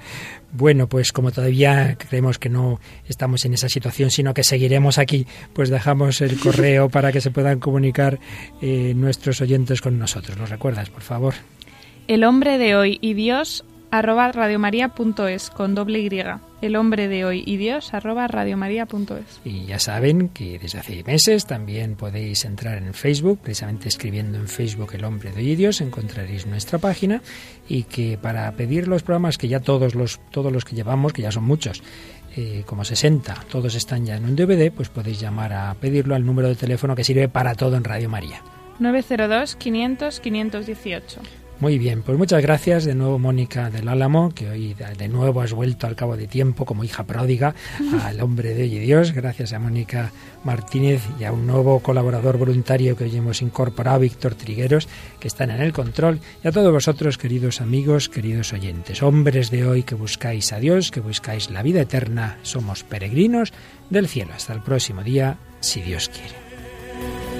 [0.52, 2.78] Bueno, pues como todavía creemos que no
[3.08, 7.32] estamos en esa situación, sino que seguiremos aquí, pues dejamos el correo para que se
[7.32, 8.20] puedan comunicar
[8.62, 10.38] eh, nuestros oyentes con nosotros.
[10.38, 11.34] ¿Lo recuerdas, por favor?
[12.06, 16.10] El hombre de hoy y Dios arroba radiomaria.es con doble Y.
[16.60, 19.40] El hombre de hoy y Dios arroba radiomaria.es.
[19.44, 24.48] Y ya saben que desde hace meses también podéis entrar en Facebook, precisamente escribiendo en
[24.48, 27.22] Facebook El hombre de hoy y Dios, encontraréis nuestra página
[27.68, 31.22] y que para pedir los programas que ya todos los, todos los que llevamos, que
[31.22, 31.82] ya son muchos,
[32.36, 36.24] eh, como 60, todos están ya en un DVD, pues podéis llamar a pedirlo al
[36.24, 38.42] número de teléfono que sirve para todo en Radio María.
[38.78, 41.20] 902 500 518.
[41.60, 45.52] Muy bien, pues muchas gracias de nuevo Mónica del Álamo, que hoy de nuevo has
[45.52, 47.54] vuelto al cabo de tiempo como hija pródiga
[48.02, 49.12] al hombre de hoy y Dios.
[49.12, 50.10] Gracias a Mónica
[50.42, 54.88] Martínez y a un nuevo colaborador voluntario que hoy hemos incorporado, Víctor Trigueros,
[55.18, 56.20] que están en el control.
[56.42, 60.90] Y a todos vosotros, queridos amigos, queridos oyentes, hombres de hoy que buscáis a Dios,
[60.90, 63.52] que buscáis la vida eterna, somos peregrinos
[63.90, 64.32] del cielo.
[64.34, 67.39] Hasta el próximo día, si Dios quiere.